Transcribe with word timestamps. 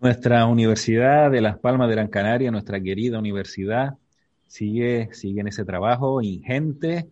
Nuestra 0.00 0.46
Universidad 0.46 1.30
de 1.30 1.42
Las 1.42 1.58
Palmas 1.58 1.88
de 1.88 1.94
Gran 1.94 2.08
Canaria, 2.08 2.50
nuestra 2.50 2.80
querida 2.80 3.18
universidad, 3.18 3.98
sigue, 4.46 5.10
sigue 5.12 5.42
en 5.42 5.48
ese 5.48 5.66
trabajo 5.66 6.22
ingente, 6.22 7.06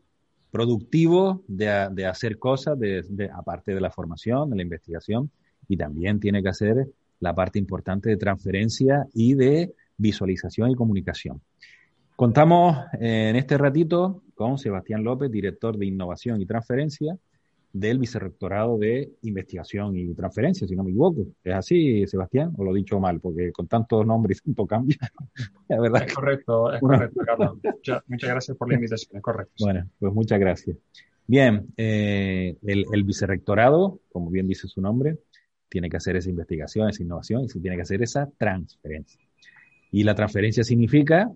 productivo 0.51 1.43
de, 1.47 1.89
de 1.93 2.07
hacer 2.07 2.39
cosas, 2.39 2.79
de, 2.79 3.05
de, 3.11 3.29
aparte 3.31 3.75
de 3.75 3.81
la 3.83 3.91
formación, 3.91 4.49
de 4.49 4.57
la 4.57 4.63
investigación, 4.63 5.31
y 5.69 5.77
también 5.77 6.19
tiene 6.19 6.43
que 6.43 6.49
hacer 6.49 6.89
la 7.21 7.35
parte 7.35 7.59
importante 7.59 8.09
de 8.09 8.17
transferencia 8.17 9.07
y 9.13 9.35
de 9.35 9.75
visualización 9.99 10.71
y 10.71 10.75
comunicación. 10.75 11.43
Contamos 12.17 12.79
en 12.95 13.37
este 13.37 13.59
ratito 13.59 14.23
con 14.35 14.57
Sebastián 14.57 15.05
López, 15.05 15.31
director 15.31 15.77
de 15.77 15.85
Innovación 15.85 16.41
y 16.41 16.47
Transferencia, 16.47 17.19
del 17.73 17.99
Vicerrectorado 17.99 18.79
de 18.79 19.13
Investigación 19.23 19.97
y 19.97 20.15
Transferencia, 20.15 20.67
si 20.67 20.75
no 20.75 20.85
me 20.85 20.91
equivoco. 20.91 21.27
¿Es 21.45 21.55
así, 21.55 22.07
Sebastián? 22.07 22.53
¿O 22.57 22.65
lo 22.65 22.73
he 22.75 22.79
dicho 22.79 22.99
mal? 22.99 23.21
Porque 23.21 23.53
con 23.53 23.67
tantos 23.69 24.07
nombres 24.07 24.39
y 24.39 24.47
tanto 24.47 24.67
cambio. 24.67 24.97
la 25.69 25.81
verdad 25.81 26.05
es 26.07 26.15
correcto, 26.15 26.73
es 26.73 26.81
correcto, 26.81 27.21
Carlos. 27.25 27.59
Muchas, 27.63 28.03
muchas, 28.07 28.31
gracias 28.31 28.57
por 28.57 28.69
la 28.69 28.75
invitación, 28.75 29.17
es 29.17 29.23
correcto. 29.23 29.55
Bueno, 29.61 29.89
pues 29.99 30.13
muchas 30.13 30.41
gracias. 30.41 30.77
Bien, 31.27 31.67
eh, 31.77 32.57
el, 32.67 32.87
el, 32.91 33.05
Vicerrectorado, 33.05 34.01
como 34.11 34.31
bien 34.31 34.47
dice 34.49 34.67
su 34.67 34.81
nombre, 34.81 35.19
tiene 35.69 35.91
que 35.91 35.99
hacer 35.99 36.17
esa 36.17 36.31
investigación, 36.31 36.89
esa 36.89 37.03
innovación 37.03 37.45
y 37.45 37.61
tiene 37.61 37.77
que 37.77 37.83
hacer 37.83 38.03
esa 38.03 38.31
transferencia. 38.39 39.21
Y 39.91 40.05
la 40.05 40.15
transferencia 40.15 40.65
significa 40.65 41.31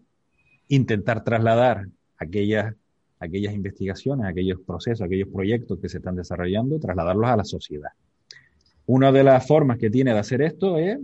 intentar 0.68 1.24
trasladar 1.24 1.88
aquellas 2.16 2.74
aquellas 3.22 3.54
investigaciones, 3.54 4.26
aquellos 4.26 4.60
procesos, 4.60 5.02
aquellos 5.02 5.28
proyectos 5.28 5.78
que 5.78 5.88
se 5.88 5.98
están 5.98 6.16
desarrollando, 6.16 6.78
trasladarlos 6.80 7.30
a 7.30 7.36
la 7.36 7.44
sociedad. 7.44 7.90
Una 8.86 9.12
de 9.12 9.22
las 9.22 9.46
formas 9.46 9.78
que 9.78 9.90
tiene 9.90 10.12
de 10.12 10.18
hacer 10.18 10.42
esto 10.42 10.76
es 10.76 10.98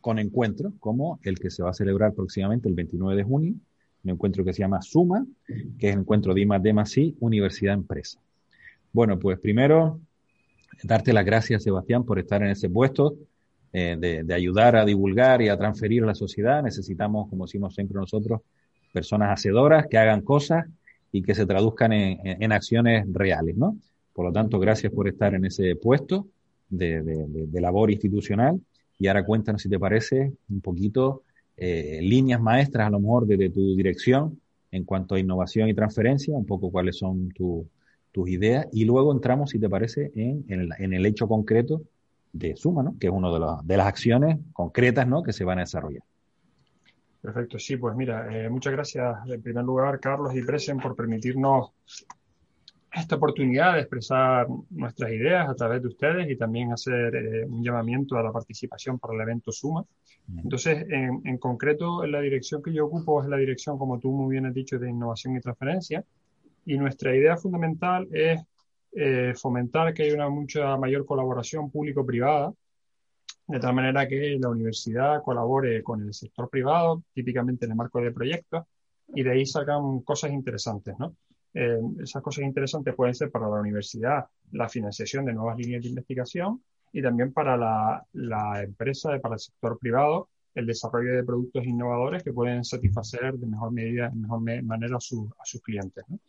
con 0.00 0.18
encuentros, 0.18 0.72
como 0.80 1.20
el 1.22 1.38
que 1.38 1.50
se 1.50 1.62
va 1.62 1.70
a 1.70 1.74
celebrar 1.74 2.12
próximamente 2.12 2.68
el 2.68 2.74
29 2.74 3.16
de 3.16 3.22
junio, 3.22 3.54
un 4.02 4.10
encuentro 4.10 4.44
que 4.44 4.52
se 4.52 4.60
llama 4.60 4.82
SUMA, 4.82 5.24
que 5.78 5.88
es 5.88 5.94
el 5.94 6.00
encuentro 6.00 6.34
de 6.34 6.40
I+D+I, 6.40 7.16
Universidad 7.20 7.74
Empresa. 7.74 8.18
Bueno, 8.92 9.18
pues 9.18 9.38
primero, 9.38 10.00
darte 10.82 11.12
las 11.12 11.24
gracias, 11.24 11.62
Sebastián, 11.62 12.04
por 12.04 12.18
estar 12.18 12.42
en 12.42 12.48
ese 12.48 12.68
puesto, 12.68 13.14
eh, 13.72 13.96
de, 13.96 14.24
de, 14.24 14.34
ayudar 14.34 14.74
a 14.74 14.84
divulgar 14.84 15.40
y 15.42 15.48
a 15.48 15.56
transferir 15.56 16.02
a 16.02 16.06
la 16.06 16.14
sociedad. 16.16 16.62
Necesitamos, 16.62 17.28
como 17.28 17.44
decimos 17.44 17.74
siempre 17.74 17.96
nosotros, 17.96 18.40
personas 18.92 19.30
hacedoras 19.30 19.86
que 19.86 19.98
hagan 19.98 20.22
cosas 20.22 20.66
y 21.12 21.22
que 21.22 21.34
se 21.34 21.46
traduzcan 21.46 21.92
en, 21.92 22.42
en, 22.42 22.52
acciones 22.52 23.04
reales, 23.12 23.56
¿no? 23.56 23.76
Por 24.12 24.26
lo 24.26 24.32
tanto, 24.32 24.58
gracias 24.58 24.92
por 24.92 25.08
estar 25.08 25.34
en 25.34 25.44
ese 25.44 25.76
puesto 25.76 26.26
de, 26.68 27.02
de, 27.02 27.26
de 27.46 27.60
labor 27.60 27.90
institucional. 27.90 28.60
Y 28.98 29.06
ahora 29.08 29.24
cuéntanos, 29.24 29.62
si 29.62 29.68
te 29.68 29.78
parece, 29.78 30.32
un 30.48 30.60
poquito 30.60 31.22
eh, 31.56 32.00
líneas 32.02 32.40
maestras, 32.40 32.86
a 32.86 32.90
lo 32.90 33.00
mejor, 33.00 33.26
desde 33.26 33.50
tu 33.50 33.74
dirección 33.76 34.40
en 34.72 34.84
cuanto 34.84 35.14
a 35.14 35.20
innovación 35.20 35.68
y 35.68 35.74
transferencia, 35.74 36.34
un 36.34 36.46
poco 36.46 36.70
cuáles 36.70 36.96
son 36.98 37.28
tu, 37.30 37.66
tus 38.12 38.28
ideas. 38.28 38.66
Y 38.72 38.84
luego 38.84 39.12
entramos, 39.12 39.50
si 39.50 39.58
te 39.58 39.68
parece, 39.68 40.12
en, 40.14 40.44
en, 40.48 40.60
el, 40.60 40.70
en 40.78 40.92
el 40.92 41.06
hecho 41.06 41.28
concreto 41.28 41.82
de 42.32 42.56
Suma, 42.56 42.82
¿no? 42.82 42.96
Que 42.98 43.08
es 43.08 43.12
una 43.12 43.30
de, 43.30 43.40
de 43.64 43.76
las 43.76 43.86
acciones 43.86 44.38
concretas, 44.52 45.08
¿no? 45.08 45.22
Que 45.22 45.32
se 45.32 45.44
van 45.44 45.58
a 45.58 45.62
desarrollar. 45.62 46.02
Perfecto, 47.20 47.58
sí, 47.58 47.76
pues 47.76 47.94
mira, 47.94 48.26
eh, 48.34 48.48
muchas 48.48 48.72
gracias 48.72 49.16
en 49.26 49.42
primer 49.42 49.64
lugar, 49.64 50.00
Carlos 50.00 50.34
y 50.34 50.42
Presen, 50.42 50.78
por 50.78 50.96
permitirnos 50.96 51.72
esta 52.92 53.16
oportunidad 53.16 53.74
de 53.74 53.80
expresar 53.80 54.48
nuestras 54.70 55.12
ideas 55.12 55.48
a 55.48 55.54
través 55.54 55.82
de 55.82 55.88
ustedes 55.88 56.30
y 56.30 56.36
también 56.36 56.72
hacer 56.72 57.14
eh, 57.14 57.44
un 57.44 57.62
llamamiento 57.62 58.16
a 58.16 58.22
la 58.22 58.32
participación 58.32 58.98
para 58.98 59.14
el 59.14 59.20
evento 59.20 59.52
Suma. 59.52 59.84
Entonces, 60.42 60.86
en, 60.88 61.20
en, 61.24 61.38
concreto, 61.38 62.06
la 62.06 62.20
dirección 62.20 62.62
que 62.62 62.72
yo 62.72 62.86
ocupo 62.86 63.22
es 63.22 63.28
la 63.28 63.36
dirección, 63.36 63.78
como 63.78 63.98
tú 63.98 64.12
muy 64.12 64.32
bien 64.32 64.46
has 64.46 64.54
dicho, 64.54 64.78
de 64.78 64.88
innovación 64.88 65.36
y 65.36 65.40
transferencia. 65.40 66.04
Y 66.64 66.78
nuestra 66.78 67.14
idea 67.14 67.36
fundamental 67.36 68.08
es 68.12 68.40
eh, 68.92 69.34
fomentar 69.36 69.94
que 69.94 70.04
haya 70.04 70.14
una 70.14 70.28
mucha 70.28 70.76
mayor 70.76 71.04
colaboración 71.06 71.70
público-privada 71.70 72.52
de 73.50 73.58
tal 73.58 73.74
manera 73.74 74.06
que 74.06 74.38
la 74.40 74.48
universidad 74.48 75.22
colabore 75.24 75.82
con 75.82 76.00
el 76.02 76.14
sector 76.14 76.48
privado, 76.48 77.02
típicamente 77.12 77.64
en 77.64 77.72
el 77.72 77.76
marco 77.76 78.00
de 78.00 78.12
proyectos, 78.12 78.64
y 79.12 79.24
de 79.24 79.32
ahí 79.32 79.44
salgan 79.44 80.00
cosas 80.02 80.30
interesantes, 80.30 80.94
¿no? 80.98 81.16
Eh, 81.52 81.80
esas 82.00 82.22
cosas 82.22 82.44
interesantes 82.44 82.94
pueden 82.94 83.12
ser 83.12 83.28
para 83.32 83.48
la 83.48 83.58
universidad 83.58 84.26
la 84.52 84.68
financiación 84.68 85.24
de 85.24 85.32
nuevas 85.32 85.58
líneas 85.58 85.82
de 85.82 85.88
investigación 85.88 86.62
y 86.92 87.02
también 87.02 87.32
para 87.32 87.56
la, 87.56 88.06
la 88.12 88.62
empresa, 88.62 89.18
para 89.18 89.34
el 89.34 89.40
sector 89.40 89.76
privado, 89.80 90.28
el 90.54 90.66
desarrollo 90.66 91.12
de 91.12 91.24
productos 91.24 91.64
innovadores 91.64 92.22
que 92.22 92.32
pueden 92.32 92.64
satisfacer 92.64 93.34
de 93.34 93.46
mejor 93.48 93.72
medida, 93.72 94.10
de 94.10 94.16
mejor 94.16 94.42
manera 94.62 94.96
a, 94.96 95.00
su, 95.00 95.28
a 95.40 95.44
sus 95.44 95.60
clientes. 95.60 96.04
¿no? 96.08 96.20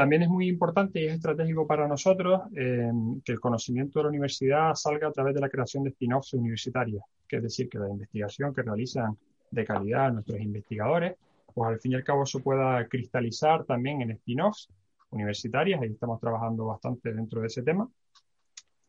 También 0.00 0.22
es 0.22 0.30
muy 0.30 0.48
importante 0.48 0.98
y 0.98 1.04
es 1.08 1.16
estratégico 1.16 1.66
para 1.66 1.86
nosotros 1.86 2.40
eh, 2.56 2.90
que 3.22 3.32
el 3.32 3.38
conocimiento 3.38 3.98
de 3.98 4.04
la 4.04 4.08
universidad 4.08 4.74
salga 4.74 5.08
a 5.08 5.12
través 5.12 5.34
de 5.34 5.42
la 5.42 5.50
creación 5.50 5.84
de 5.84 5.90
spin-offs 5.90 6.32
universitarios, 6.32 7.02
que 7.28 7.36
es 7.36 7.42
decir, 7.42 7.68
que 7.68 7.78
la 7.78 7.90
investigación 7.90 8.54
que 8.54 8.62
realizan 8.62 9.18
de 9.50 9.62
calidad 9.66 10.10
nuestros 10.10 10.40
investigadores, 10.40 11.16
pues 11.52 11.68
al 11.68 11.80
fin 11.80 11.92
y 11.92 11.94
al 11.96 12.02
cabo 12.02 12.24
se 12.24 12.40
pueda 12.40 12.82
cristalizar 12.88 13.66
también 13.66 14.00
en 14.00 14.12
spin-offs 14.12 14.70
universitarias, 15.10 15.82
ahí 15.82 15.90
estamos 15.90 16.18
trabajando 16.18 16.64
bastante 16.64 17.12
dentro 17.12 17.42
de 17.42 17.48
ese 17.48 17.62
tema, 17.62 17.86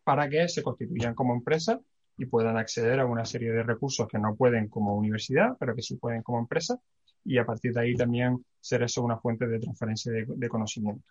para 0.06 0.30
que 0.30 0.48
se 0.48 0.64
constituyan 0.64 1.14
como 1.14 1.34
empresa 1.34 1.82
y 2.18 2.26
puedan 2.26 2.56
acceder 2.56 3.02
a 3.02 3.06
una 3.06 3.26
serie 3.26 3.52
de 3.52 3.64
recursos 3.64 4.08
que 4.08 4.18
no 4.18 4.34
pueden 4.38 4.70
como 4.70 4.96
universidad, 4.96 5.58
pero 5.60 5.76
que 5.76 5.82
sí 5.82 5.98
pueden 5.98 6.24
como 6.24 6.40
empresa, 6.40 6.80
y 7.24 7.38
a 7.38 7.46
partir 7.46 7.74
de 7.74 7.82
ahí 7.82 7.96
también 7.96 8.44
ser 8.60 8.84
eso 8.84 9.04
una 9.04 9.18
fuente 9.18 9.48
de 9.48 9.60
transferencia 9.60 10.12
de, 10.12 10.50
conocimiento. 10.50 11.04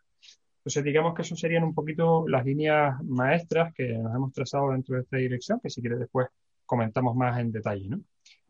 Entonces, 0.59 0.85
digamos 0.85 1.15
que 1.15 1.23
eso 1.23 1.37
serían 1.37 1.65
un 1.65 1.75
poquito 1.75 2.29
las 2.29 2.45
líneas 2.45 3.03
maestras 3.03 3.73
que 3.75 3.89
nos 3.99 4.15
hemos 4.15 4.33
trazado 4.33 4.73
dentro 4.73 4.97
de 4.97 5.03
esta 5.03 5.17
dirección, 5.17 5.61
que 5.61 5.71
si 5.71 5.81
quieres 5.81 5.99
después 5.99 6.29
comentamos 6.67 7.17
más 7.17 7.39
en 7.41 7.51
detalle. 7.51 7.89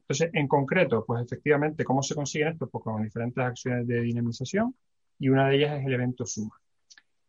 Entonces, 0.01 0.31
en 0.33 0.49
concreto, 0.49 1.05
pues 1.07 1.25
efectivamente, 1.25 1.85
¿cómo 1.85 2.03
se 2.03 2.15
consigue 2.15 2.49
esto? 2.49 2.69
Pues 2.69 2.83
con 2.83 3.03
diferentes 3.03 3.43
acciones 3.43 3.87
de 3.87 4.01
dinamización 4.01 4.75
y 5.19 5.29
una 5.29 5.49
de 5.49 5.57
ellas 5.57 5.79
es 5.79 5.87
el 5.87 5.95
evento 5.95 6.27
Suma. 6.27 6.61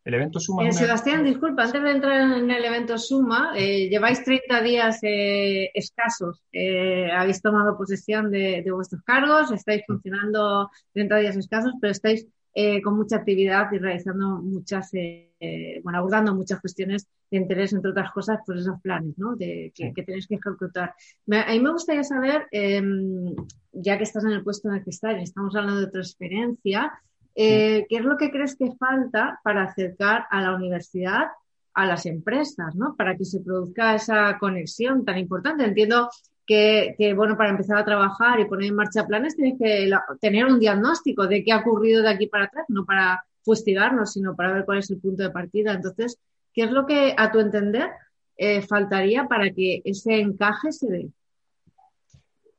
El 0.04 0.14
evento 0.14 0.40
Suma. 0.40 0.62
Eh, 0.62 0.66
una... 0.66 0.72
Sebastián, 0.72 1.24
disculpa, 1.24 1.64
antes 1.64 1.82
de 1.82 1.90
entrar 1.90 2.20
en 2.20 2.50
el 2.50 2.64
evento 2.64 2.98
Suma, 2.98 3.52
eh, 3.56 3.88
lleváis 3.88 4.24
30 4.24 4.62
días 4.62 4.98
eh, 5.02 5.70
escasos. 5.74 6.42
Eh, 6.52 7.08
habéis 7.12 7.40
tomado 7.40 7.76
posesión 7.76 8.30
de, 8.30 8.62
de, 8.64 8.72
vuestros 8.72 9.02
cargos, 9.02 9.52
estáis 9.52 9.82
funcionando 9.86 10.70
30 10.92 11.16
días 11.18 11.36
escasos, 11.36 11.74
pero 11.80 11.92
estáis 11.92 12.26
eh, 12.54 12.82
con 12.82 12.96
mucha 12.96 13.16
actividad 13.16 13.70
y 13.72 13.78
realizando 13.78 14.42
muchas, 14.42 14.90
bueno, 15.82 15.98
abordando 15.98 16.34
muchas 16.34 16.60
cuestiones 16.60 17.06
de 17.30 17.38
interés, 17.38 17.72
entre 17.72 17.92
otras 17.92 18.10
cosas, 18.10 18.40
pues 18.44 18.60
esos 18.60 18.80
planes 18.82 19.16
¿no? 19.16 19.36
de, 19.36 19.72
que, 19.74 19.86
sí. 19.86 19.92
que 19.94 20.02
tenéis 20.02 20.26
que 20.26 20.34
ejecutar. 20.34 20.94
Me, 21.26 21.40
a 21.40 21.48
mí 21.48 21.60
me 21.60 21.72
gustaría 21.72 22.02
saber, 22.02 22.46
em, 22.50 23.34
ya 23.72 23.96
que 23.96 24.04
estás 24.04 24.24
en 24.24 24.32
el 24.32 24.42
puesto 24.42 24.68
en 24.68 24.74
el 24.76 24.84
que 24.84 24.90
estás, 24.90 25.22
estamos 25.22 25.54
hablando 25.54 25.80
de 25.80 25.90
transferencia, 25.90 26.92
eh, 27.34 27.86
¿Qué 27.88 27.96
es 27.96 28.04
lo 28.04 28.16
que 28.16 28.30
crees 28.30 28.56
que 28.56 28.72
falta 28.72 29.40
para 29.42 29.64
acercar 29.64 30.26
a 30.30 30.40
la 30.40 30.54
universidad 30.54 31.28
a 31.74 31.86
las 31.86 32.06
empresas, 32.06 32.74
¿no? 32.74 32.94
Para 32.96 33.16
que 33.16 33.24
se 33.24 33.40
produzca 33.40 33.94
esa 33.94 34.38
conexión 34.38 35.04
tan 35.04 35.18
importante. 35.18 35.64
Entiendo 35.64 36.10
que, 36.46 37.14
bueno, 37.16 37.36
para 37.36 37.50
empezar 37.50 37.78
a 37.78 37.84
trabajar 37.84 38.40
y 38.40 38.44
poner 38.44 38.68
en 38.68 38.74
marcha 38.74 39.06
planes 39.06 39.36
tienes 39.36 39.58
que 39.58 39.90
tener 40.20 40.44
un 40.44 40.58
diagnóstico 40.58 41.26
de 41.26 41.42
qué 41.42 41.52
ha 41.52 41.60
ocurrido 41.60 42.02
de 42.02 42.10
aquí 42.10 42.26
para 42.26 42.44
atrás, 42.44 42.66
no 42.68 42.84
para 42.84 43.24
fustigarnos, 43.42 44.12
sino 44.12 44.36
para 44.36 44.52
ver 44.52 44.64
cuál 44.64 44.78
es 44.78 44.90
el 44.90 44.98
punto 45.00 45.22
de 45.22 45.30
partida. 45.30 45.72
Entonces, 45.72 46.18
¿qué 46.52 46.64
es 46.64 46.70
lo 46.70 46.84
que, 46.84 47.14
a 47.16 47.30
tu 47.32 47.40
entender, 47.40 47.90
eh, 48.36 48.60
faltaría 48.60 49.26
para 49.26 49.50
que 49.50 49.80
ese 49.84 50.20
encaje 50.20 50.72
se 50.72 50.88
dé? 50.88 51.08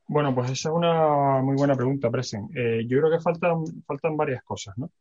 Bueno, 0.07 0.35
pues 0.35 0.51
esa 0.51 0.69
es 0.69 0.75
una 0.75 1.41
muy 1.41 1.55
buena 1.55 1.75
pregunta, 1.75 2.09
Presen. 2.09 2.49
Eh, 2.55 2.85
yo 2.87 2.99
creo 2.99 3.11
que 3.11 3.19
faltan, 3.19 3.63
faltan 3.85 4.17
varias 4.17 4.43
cosas, 4.43 4.77
¿no? 4.77 4.91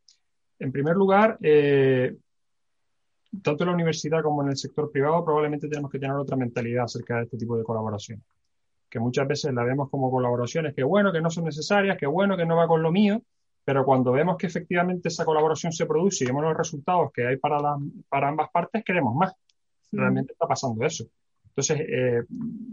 En 0.58 0.70
primer 0.70 0.94
lugar, 0.94 1.38
eh, 1.43 2.16
tanto 3.43 3.64
en 3.64 3.69
la 3.69 3.75
universidad 3.75 4.22
como 4.22 4.43
en 4.43 4.50
el 4.50 4.56
sector 4.56 4.90
privado 4.90 5.25
probablemente 5.25 5.69
tenemos 5.69 5.90
que 5.90 5.99
tener 5.99 6.14
otra 6.14 6.37
mentalidad 6.37 6.84
acerca 6.84 7.16
de 7.16 7.25
este 7.25 7.37
tipo 7.37 7.56
de 7.56 7.64
colaboración. 7.64 8.22
Que 8.88 9.00
muchas 9.00 9.26
veces 9.26 9.52
la 9.54 9.64
vemos 9.64 9.90
como 9.90 10.10
colaboraciones 10.10 10.75
que 10.75 10.84
bueno, 10.84 11.12
que 11.12 11.20
no 11.20 11.31
son 11.31 11.44
necesarias, 11.44 11.96
que 11.96 12.06
bueno, 12.06 12.37
que 12.37 12.44
no 12.44 12.56
va 12.56 12.69
con 12.69 12.82
lo 12.82 12.93
mío, 12.93 13.22
pero 13.64 13.84
cuando 13.84 14.12
vemos 14.12 14.37
que 14.37 14.46
efectivamente 14.46 15.08
esa 15.08 15.25
colaboración 15.25 15.72
se 15.72 15.87
produce 15.87 16.25
y 16.25 16.26
vemos 16.26 16.43
los 16.43 16.56
resultados 16.56 17.10
que 17.12 17.26
hay 17.26 17.37
para, 17.38 17.58
la, 17.60 17.76
para 18.08 18.28
ambas 18.28 18.50
partes, 18.50 18.84
queremos 18.84 19.14
más. 19.14 19.32
Realmente 19.90 20.32
está 20.32 20.46
pasando 20.46 20.84
eso. 20.84 21.04
Entonces, 21.54 21.81
eh, 21.87 22.22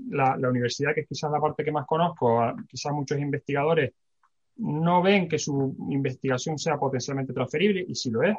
la, 0.09 0.37
la, 0.37 0.49
universidad, 0.49 0.93
que 0.93 1.01
es 1.01 1.07
quizás 1.07 1.29
la 1.31 1.39
parte 1.39 1.63
que 1.65 1.71
más 1.71 1.85
conozco, 1.85 2.41
quizás 2.67 2.93
muchos 2.93 3.19
investigadores 3.19 3.93
no 4.57 5.01
ven 5.01 5.27
que 5.27 5.39
su 5.39 5.75
investigación 5.89 6.57
sea 6.57 6.77
potencialmente 6.77 7.33
transferible, 7.33 7.85
y 7.87 7.95
si 7.95 8.09
lo 8.09 8.23
es, 8.23 8.35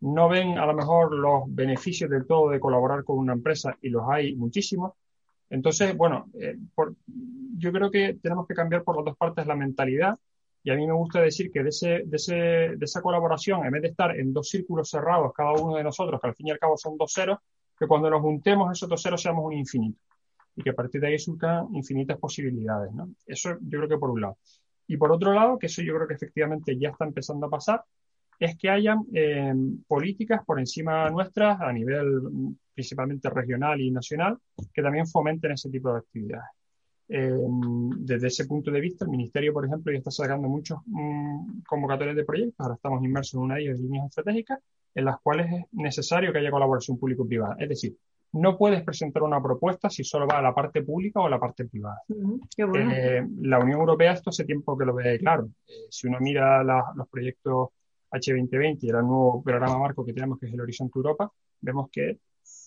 no 0.00 0.28
ven 0.28 0.58
a 0.58 0.66
lo 0.66 0.74
mejor 0.74 1.14
los 1.14 1.42
beneficios 1.46 2.10
del 2.10 2.26
todo 2.26 2.50
de 2.50 2.60
colaborar 2.60 3.04
con 3.04 3.18
una 3.18 3.32
empresa, 3.32 3.76
y 3.80 3.88
los 3.88 4.04
hay 4.08 4.34
muchísimos. 4.34 4.92
Entonces, 5.50 5.96
bueno, 5.96 6.30
eh, 6.40 6.56
yo 7.58 7.72
creo 7.72 7.90
que 7.90 8.14
tenemos 8.22 8.46
que 8.46 8.54
cambiar 8.54 8.82
por 8.82 8.96
las 8.96 9.04
dos 9.04 9.16
partes 9.16 9.46
la 9.46 9.54
mentalidad 9.54 10.18
y 10.64 10.70
a 10.70 10.76
mí 10.76 10.86
me 10.86 10.92
gusta 10.92 11.20
decir 11.20 11.50
que 11.50 11.62
de, 11.62 11.68
ese, 11.70 12.02
de, 12.04 12.16
ese, 12.16 12.34
de 12.34 12.84
esa 12.84 13.02
colaboración, 13.02 13.64
en 13.66 13.72
vez 13.72 13.82
de 13.82 13.88
estar 13.88 14.16
en 14.16 14.32
dos 14.32 14.48
círculos 14.48 14.88
cerrados, 14.88 15.32
cada 15.34 15.52
uno 15.52 15.76
de 15.76 15.82
nosotros, 15.82 16.20
que 16.20 16.28
al 16.28 16.34
fin 16.34 16.48
y 16.48 16.50
al 16.52 16.58
cabo 16.58 16.76
son 16.76 16.96
dos 16.96 17.12
ceros, 17.12 17.38
que 17.78 17.86
cuando 17.86 18.10
nos 18.10 18.20
juntemos 18.20 18.70
esos 18.72 18.88
dos 18.88 19.02
ceros 19.02 19.20
seamos 19.20 19.44
un 19.44 19.54
infinito. 19.54 19.98
Y 20.56 20.62
que 20.62 20.70
a 20.70 20.74
partir 20.74 21.00
de 21.00 21.08
ahí 21.08 21.18
surcan 21.18 21.68
infinitas 21.74 22.18
posibilidades. 22.18 22.92
¿no? 22.92 23.10
Eso 23.26 23.56
yo 23.60 23.78
creo 23.78 23.88
que 23.88 23.98
por 23.98 24.10
un 24.10 24.20
lado. 24.20 24.38
Y 24.86 24.96
por 24.96 25.12
otro 25.12 25.32
lado, 25.32 25.58
que 25.58 25.66
eso 25.66 25.82
yo 25.82 25.94
creo 25.94 26.06
que 26.06 26.14
efectivamente 26.14 26.78
ya 26.78 26.90
está 26.90 27.04
empezando 27.04 27.46
a 27.46 27.50
pasar, 27.50 27.82
es 28.38 28.56
que 28.58 28.68
hayan 28.68 29.04
eh, 29.14 29.54
políticas 29.86 30.44
por 30.44 30.58
encima 30.58 31.08
nuestras 31.10 31.60
a 31.60 31.72
nivel 31.72 32.20
principalmente 32.74 33.30
regional 33.30 33.80
y 33.80 33.90
nacional 33.90 34.36
que 34.72 34.82
también 34.82 35.06
fomenten 35.06 35.52
ese 35.52 35.70
tipo 35.70 35.92
de 35.92 35.98
actividades. 35.98 36.50
Eh, 37.08 37.30
desde 37.98 38.28
ese 38.28 38.46
punto 38.46 38.70
de 38.70 38.80
vista, 38.80 39.04
el 39.04 39.10
Ministerio, 39.10 39.52
por 39.52 39.66
ejemplo, 39.66 39.92
ya 39.92 39.98
está 39.98 40.10
sacando 40.10 40.48
muchos 40.48 40.78
mm, 40.86 41.60
convocatorios 41.68 42.16
de 42.16 42.24
proyectos. 42.24 42.58
Ahora 42.58 42.74
estamos 42.74 43.04
inmersos 43.04 43.34
en 43.34 43.40
una 43.40 43.54
de 43.56 43.62
ellas, 43.62 43.78
líneas 43.78 44.06
estratégicas, 44.06 44.60
en 44.94 45.04
las 45.04 45.20
cuales 45.20 45.52
es 45.52 45.64
necesario 45.72 46.32
que 46.32 46.38
haya 46.38 46.50
colaboración 46.50 46.98
público-privada. 46.98 47.56
Es 47.58 47.68
decir, 47.68 47.96
no 48.32 48.56
puedes 48.56 48.82
presentar 48.82 49.22
una 49.22 49.42
propuesta 49.42 49.90
si 49.90 50.04
solo 50.04 50.26
va 50.26 50.38
a 50.38 50.42
la 50.42 50.54
parte 50.54 50.82
pública 50.82 51.20
o 51.20 51.26
a 51.26 51.30
la 51.30 51.38
parte 51.38 51.66
privada. 51.66 52.02
Eh, 52.08 53.26
la 53.40 53.58
Unión 53.58 53.80
Europea 53.80 54.12
esto 54.12 54.30
hace 54.30 54.44
tiempo 54.44 54.76
que 54.76 54.86
lo 54.86 54.94
ve 54.94 55.18
claro. 55.18 55.50
Eh, 55.66 55.86
si 55.90 56.06
uno 56.06 56.18
mira 56.20 56.62
los 56.64 57.08
proyectos 57.10 57.68
H2020 58.10 58.78
y 58.82 58.88
el 58.88 58.94
nuevo 58.94 59.42
programa 59.42 59.78
marco 59.78 60.04
que 60.04 60.12
tenemos, 60.12 60.38
que 60.38 60.46
es 60.46 60.54
el 60.54 60.60
Horizonte 60.60 60.98
Europa, 60.98 61.30
vemos 61.60 61.90
que 61.90 62.18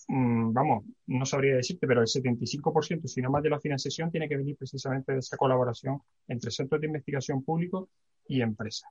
Mm, 0.07 0.54
vamos, 0.54 0.86
no 1.07 1.25
sabría 1.25 1.56
decirte, 1.56 1.88
pero 1.88 2.01
el 2.01 2.07
75%, 2.07 3.07
si 3.07 3.22
no 3.22 3.31
más 3.31 3.42
de 3.44 3.50
la 3.50 3.60
financiación, 3.60 4.12
tiene 4.12 4.30
que 4.30 4.38
venir 4.38 4.56
precisamente 4.56 5.13
de 5.13 5.19
esa 5.19 5.38
colaboración 5.38 6.00
entre 6.27 6.51
centros 6.51 6.80
de 6.81 6.88
investigación 6.88 7.44
públicos 7.44 7.89
y 8.27 8.42
empresas. 8.42 8.89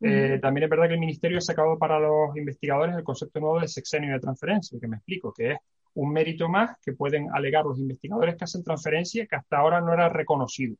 Eh, 0.00 0.38
también 0.40 0.64
es 0.64 0.70
verdad 0.70 0.88
que 0.88 0.94
el 0.94 1.00
Ministerio 1.00 1.38
ha 1.38 1.42
sacado 1.42 1.78
para 1.78 1.98
los 1.98 2.36
investigadores 2.36 2.96
el 2.96 3.04
concepto 3.04 3.40
nuevo 3.40 3.60
de 3.60 3.68
sexenio 3.68 4.12
de 4.12 4.20
transferencia, 4.20 4.78
que 4.80 4.88
me 4.88 4.96
explico, 4.96 5.32
que 5.32 5.52
es 5.52 5.58
un 5.94 6.12
mérito 6.12 6.48
más 6.48 6.76
que 6.82 6.92
pueden 6.92 7.28
alegar 7.32 7.64
los 7.64 7.78
investigadores 7.78 8.36
que 8.36 8.44
hacen 8.44 8.64
transferencia 8.64 9.26
que 9.26 9.36
hasta 9.36 9.58
ahora 9.58 9.80
no 9.80 9.92
era 9.92 10.08
reconocido. 10.08 10.76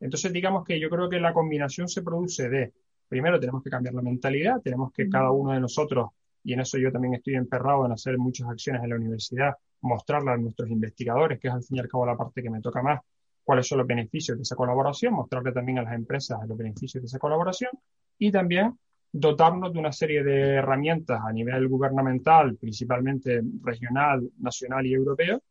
Entonces, 0.00 0.32
digamos 0.32 0.64
que 0.64 0.78
yo 0.78 0.88
creo 0.88 1.08
que 1.08 1.18
la 1.18 1.32
combinación 1.32 1.88
se 1.88 2.02
produce 2.02 2.48
de, 2.48 2.72
primero, 3.08 3.40
tenemos 3.40 3.62
que 3.62 3.70
cambiar 3.70 3.94
la 3.94 4.02
mentalidad, 4.02 4.60
tenemos 4.62 4.92
que 4.92 5.08
cada 5.08 5.30
uno 5.32 5.52
de 5.52 5.60
nosotros 5.60 6.10
y 6.44 6.52
en 6.52 6.60
eso 6.60 6.78
yo 6.78 6.92
también 6.92 7.14
estoy 7.14 7.34
emperrado 7.34 7.84
en 7.84 7.92
hacer 7.92 8.16
muchas 8.16 8.48
acciones 8.48 8.82
en 8.82 8.90
la 8.90 8.96
universidad, 8.96 9.54
mostrarla 9.80 10.32
a 10.32 10.36
nuestros 10.36 10.70
investigadores, 10.70 11.40
que 11.40 11.48
es 11.48 11.54
al 11.54 11.62
fin 11.62 11.76
y 11.76 11.80
al 11.80 11.88
cabo 11.88 12.06
la 12.06 12.16
parte 12.16 12.42
que 12.42 12.50
me 12.50 12.60
toca 12.60 12.80
más, 12.80 13.00
cuáles 13.42 13.66
son 13.66 13.78
los 13.78 13.86
beneficios 13.86 14.36
de 14.38 14.42
esa 14.42 14.56
colaboración, 14.56 15.14
mostrarle 15.14 15.52
también 15.52 15.78
a 15.78 15.82
las 15.82 15.94
empresas 15.94 16.38
los 16.46 16.56
beneficios 16.56 17.02
de 17.02 17.06
esa 17.06 17.18
colaboración 17.18 17.70
y 18.18 18.30
también 18.30 18.78
dotarnos 19.12 19.72
de 19.72 19.78
una 19.78 19.92
serie 19.92 20.22
de 20.22 20.54
herramientas 20.54 21.20
a 21.24 21.32
nivel 21.32 21.68
gubernamental, 21.68 22.56
principalmente 22.56 23.42
regional, 23.62 24.28
nacional 24.38 24.86
y 24.86 24.94
europeo, 24.94 25.42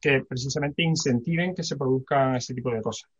que 0.00 0.24
precisamente 0.24 0.82
incentiven 0.82 1.54
que 1.54 1.62
se 1.62 1.76
produzcan 1.76 2.36
ese 2.36 2.54
tipo 2.54 2.70
de 2.70 2.82
cosas. 2.82 3.10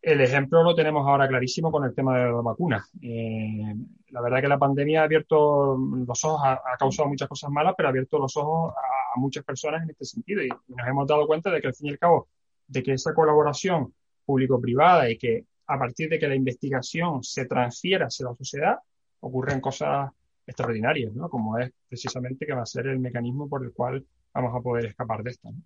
El 0.00 0.20
ejemplo 0.20 0.62
lo 0.62 0.74
tenemos 0.74 1.06
ahora 1.06 1.26
clarísimo 1.26 1.72
con 1.72 1.84
el 1.84 1.94
tema 1.94 2.16
de 2.16 2.32
las 2.32 2.44
vacunas. 2.44 2.88
Eh, 3.02 3.74
la 4.10 4.20
verdad 4.20 4.40
que 4.40 4.48
la 4.48 4.58
pandemia 4.58 5.00
ha 5.00 5.04
abierto 5.04 5.76
los 5.76 6.24
ojos, 6.24 6.40
ha, 6.44 6.76
causado 6.78 7.08
muchas 7.08 7.28
cosas 7.28 7.50
malas, 7.50 7.74
pero 7.76 7.88
ha 7.88 7.90
abierto 7.90 8.18
los 8.18 8.36
ojos 8.36 8.74
a, 8.76 9.18
muchas 9.18 9.42
personas 9.44 9.82
en 9.82 9.90
este 9.90 10.04
sentido. 10.04 10.42
Y, 10.42 10.48
nos 10.68 10.86
hemos 10.86 11.06
dado 11.08 11.26
cuenta 11.26 11.50
de 11.50 11.60
que 11.60 11.66
al 11.66 11.74
fin 11.74 11.88
y 11.88 11.90
al 11.90 11.98
cabo, 11.98 12.28
de 12.68 12.82
que 12.82 12.92
esa 12.92 13.12
colaboración 13.12 13.92
público-privada 14.24 15.10
y 15.10 15.18
que 15.18 15.46
a 15.68 15.78
partir 15.78 16.08
de 16.08 16.18
que 16.18 16.28
la 16.28 16.34
investigación 16.34 17.22
se 17.22 17.46
transfiera 17.46 18.06
hacia 18.06 18.26
la 18.26 18.34
sociedad, 18.34 18.76
ocurren 19.20 19.60
cosas 19.60 20.10
extraordinarias, 20.46 21.12
¿no? 21.14 21.28
Como 21.28 21.58
es 21.58 21.70
precisamente 21.88 22.46
que 22.46 22.54
va 22.54 22.62
a 22.62 22.66
ser 22.66 22.86
el 22.86 22.98
mecanismo 22.98 23.48
por 23.48 23.64
el 23.64 23.72
cual 23.72 24.04
vamos 24.32 24.54
a 24.56 24.60
poder 24.60 24.86
escapar 24.86 25.22
de 25.22 25.30
esto. 25.30 25.50
¿no? 25.50 25.62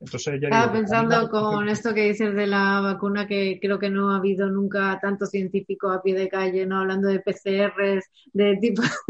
Estaba 0.00 0.72
pensando 0.72 1.30
con 1.30 1.68
esto 1.68 1.94
que 1.94 2.08
dices 2.08 2.34
de 2.34 2.46
la 2.46 2.80
vacuna, 2.80 3.26
que 3.26 3.58
creo 3.60 3.78
que 3.78 3.90
no 3.90 4.10
ha 4.10 4.16
habido 4.16 4.50
nunca 4.50 4.98
tanto 5.00 5.24
científico 5.26 5.90
a 5.90 6.02
pie 6.02 6.14
de 6.14 6.28
calle, 6.28 6.66
no 6.66 6.78
hablando 6.78 7.08
de 7.08 7.20
PCRs, 7.20 8.04
de 8.32 8.56
tipo 8.56 8.82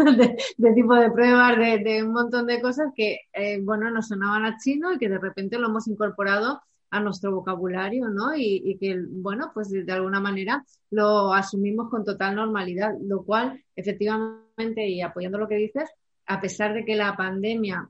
de, 0.58 0.72
tipo 0.72 0.94
de 0.94 1.10
pruebas, 1.10 1.58
de, 1.58 2.02
un 2.02 2.12
montón 2.12 2.46
de 2.46 2.60
cosas 2.60 2.92
que, 2.94 3.20
eh, 3.32 3.60
bueno, 3.62 3.90
nos 3.90 4.08
sonaban 4.08 4.44
a 4.44 4.56
chino 4.58 4.92
y 4.92 4.98
que 4.98 5.08
de 5.08 5.18
repente 5.18 5.58
lo 5.58 5.68
hemos 5.68 5.88
incorporado 5.88 6.60
a 6.90 7.00
nuestro 7.00 7.34
vocabulario, 7.34 8.08
¿no? 8.08 8.34
Y, 8.36 8.62
y, 8.64 8.78
que, 8.78 8.96
bueno, 9.08 9.50
pues 9.52 9.70
de 9.70 9.92
alguna 9.92 10.20
manera 10.20 10.64
lo 10.90 11.32
asumimos 11.32 11.90
con 11.90 12.04
total 12.04 12.36
normalidad, 12.36 12.92
lo 13.02 13.24
cual, 13.24 13.62
efectivamente, 13.74 14.86
y 14.86 15.00
apoyando 15.00 15.38
lo 15.38 15.48
que 15.48 15.56
dices, 15.56 15.90
a 16.26 16.40
pesar 16.40 16.74
de 16.74 16.84
que 16.84 16.96
la 16.96 17.16
pandemia 17.16 17.88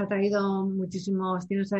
ha 0.00 0.08
traído 0.08 0.66
muchísimos, 0.66 1.46
tiene 1.46 1.62
esa, 1.62 1.78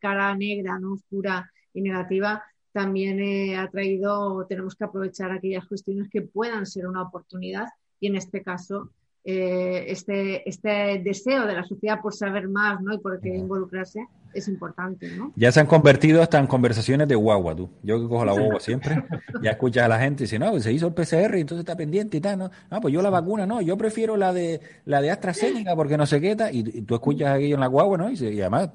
cara 0.00 0.34
negra, 0.34 0.78
¿no? 0.78 0.94
oscura 0.94 1.50
y 1.72 1.80
negativa, 1.80 2.42
también 2.72 3.20
eh, 3.20 3.56
ha 3.56 3.70
traído, 3.70 4.44
tenemos 4.46 4.74
que 4.74 4.84
aprovechar 4.84 5.32
aquellas 5.32 5.66
cuestiones 5.66 6.08
que 6.10 6.22
puedan 6.22 6.66
ser 6.66 6.86
una 6.86 7.02
oportunidad 7.02 7.66
y 8.00 8.08
en 8.08 8.16
este 8.16 8.42
caso 8.42 8.90
eh, 9.24 9.86
este, 9.88 10.48
este 10.48 11.00
deseo 11.02 11.46
de 11.46 11.54
la 11.54 11.64
sociedad 11.64 12.00
por 12.00 12.14
saber 12.14 12.48
más 12.48 12.80
¿no? 12.82 12.94
y 12.94 12.98
por 12.98 13.18
qué 13.20 13.34
involucrarse 13.34 14.06
es 14.36 14.48
importante, 14.48 15.10
¿no? 15.16 15.32
Ya 15.36 15.50
se 15.50 15.60
han 15.60 15.66
convertido 15.66 16.22
hasta 16.22 16.38
en 16.38 16.46
conversaciones 16.46 17.08
de 17.08 17.14
guagua, 17.14 17.56
tú. 17.56 17.70
Yo 17.82 18.00
que 18.00 18.08
cojo 18.08 18.24
la 18.24 18.32
guagua 18.32 18.60
siempre, 18.60 19.02
ya 19.42 19.52
escuchas 19.52 19.84
a 19.84 19.88
la 19.88 19.98
gente 19.98 20.22
y 20.22 20.26
dice, 20.26 20.38
no, 20.38 20.58
se 20.60 20.72
hizo 20.72 20.86
el 20.88 20.94
PCR 20.94 21.36
y 21.36 21.40
entonces 21.40 21.60
está 21.60 21.76
pendiente 21.76 22.18
y 22.18 22.20
tal, 22.20 22.38
¿no? 22.38 22.50
Ah, 22.70 22.80
pues 22.80 22.92
yo 22.92 23.02
la 23.02 23.10
vacuna, 23.10 23.46
no, 23.46 23.60
yo 23.60 23.76
prefiero 23.76 24.16
la 24.16 24.32
de 24.32 24.60
la 24.84 25.00
de 25.00 25.10
AstraZeneca 25.10 25.74
porque 25.74 25.96
no 25.96 26.06
sé 26.06 26.20
qué 26.20 26.36
tal, 26.36 26.54
y, 26.54 26.62
tú 26.82 26.94
escuchas 26.94 27.34
aquello 27.34 27.54
en 27.54 27.60
la 27.60 27.66
guagua, 27.66 27.98
¿no? 27.98 28.10
Y, 28.10 28.40
además, 28.40 28.70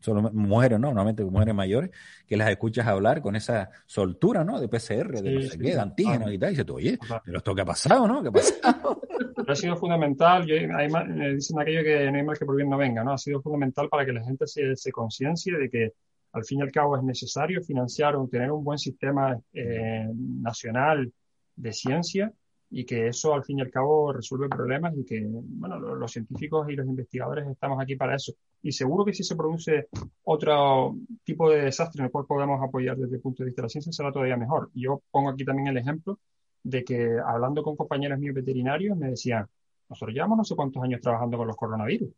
son 0.00 0.30
mujeres, 0.34 0.78
¿no? 0.78 0.88
Normalmente 0.88 1.24
mujeres 1.24 1.54
mayores, 1.54 1.90
que 2.26 2.36
las 2.36 2.50
escuchas 2.50 2.86
hablar 2.86 3.22
con 3.22 3.36
esa 3.36 3.70
soltura, 3.86 4.44
¿no? 4.44 4.60
De 4.60 4.68
PCR, 4.68 5.20
de 5.20 5.32
no 5.32 5.42
sé 5.42 5.58
qué, 5.58 5.72
de 5.72 5.80
antígenos 5.80 6.32
y 6.32 6.38
tal, 6.38 6.50
y 6.50 6.52
dices 6.52 6.66
tú, 6.66 6.74
oye, 6.74 6.98
pero 7.24 7.38
esto 7.38 7.54
qué 7.54 7.62
ha 7.62 7.66
pasado, 7.66 8.06
¿no? 8.06 8.22
¿Qué 8.22 8.28
ha 8.28 8.32
pasado? 8.32 9.00
ha 9.48 9.54
sido 9.54 9.76
fundamental, 9.76 10.44
yo, 10.46 10.54
hay, 10.54 11.34
dicen 11.34 11.60
aquello 11.60 11.82
que 11.82 12.10
no 12.10 12.16
hay 12.16 12.24
mal 12.24 12.38
que 12.38 12.44
por 12.44 12.56
bien 12.56 12.68
no 12.68 12.76
venga, 12.76 13.04
¿no? 13.04 13.12
Ha 13.12 13.18
sido 13.18 13.40
fundamental 13.40 13.88
para 13.88 14.04
que 14.04 14.12
la 14.12 14.24
gente 14.24 14.46
se, 14.46 14.74
se 14.76 14.92
conciencia 15.06 15.56
de 15.56 15.70
que 15.70 15.92
al 16.32 16.44
fin 16.44 16.58
y 16.58 16.62
al 16.62 16.72
cabo 16.72 16.96
es 16.96 17.02
necesario 17.02 17.62
financiar 17.62 18.16
o 18.16 18.28
tener 18.28 18.50
un 18.50 18.64
buen 18.64 18.78
sistema 18.78 19.38
eh, 19.52 20.06
nacional 20.42 21.12
de 21.54 21.72
ciencia 21.72 22.32
y 22.68 22.84
que 22.84 23.08
eso 23.08 23.32
al 23.32 23.44
fin 23.44 23.58
y 23.58 23.62
al 23.62 23.70
cabo 23.70 24.12
resuelve 24.12 24.48
problemas 24.48 24.92
y 24.98 25.04
que, 25.04 25.24
bueno, 25.24 25.78
los, 25.78 26.10
científicos 26.12 26.68
y 26.68 26.74
los 26.74 26.86
investigadores 26.86 27.46
estamos 27.46 27.80
aquí 27.80 27.94
para 27.94 28.16
eso. 28.16 28.32
Y 28.60 28.72
seguro 28.72 29.04
que 29.04 29.14
si 29.14 29.22
se 29.22 29.36
produce 29.36 29.88
otro 30.24 30.96
tipo 31.24 31.48
de 31.48 31.62
desastre 31.62 32.00
en 32.00 32.06
el 32.06 32.10
cual 32.10 32.26
podemos 32.26 32.60
apoyar 32.60 32.96
desde 32.96 33.16
el 33.16 33.22
punto 33.22 33.42
de 33.42 33.46
vista 33.46 33.62
de 33.62 33.66
la 33.66 33.70
ciencia, 33.70 33.92
será 33.92 34.10
todavía 34.12 34.36
mejor. 34.36 34.70
Yo 34.74 35.02
pongo 35.12 35.30
aquí 35.30 35.44
también 35.44 35.68
el 35.68 35.78
ejemplo 35.78 36.18
de 36.64 36.82
que 36.84 37.16
hablando 37.24 37.62
con 37.62 37.76
compañeros 37.76 38.18
míos 38.18 38.34
veterinarios 38.34 38.96
me 38.98 39.10
decían, 39.10 39.46
nosotros 39.88 40.12
llevamos 40.12 40.38
no 40.38 40.44
sé 40.44 40.56
cuántos 40.56 40.82
años 40.82 41.00
trabajando 41.00 41.38
con 41.38 41.46
los 41.46 41.56
coronavirus 41.56 42.10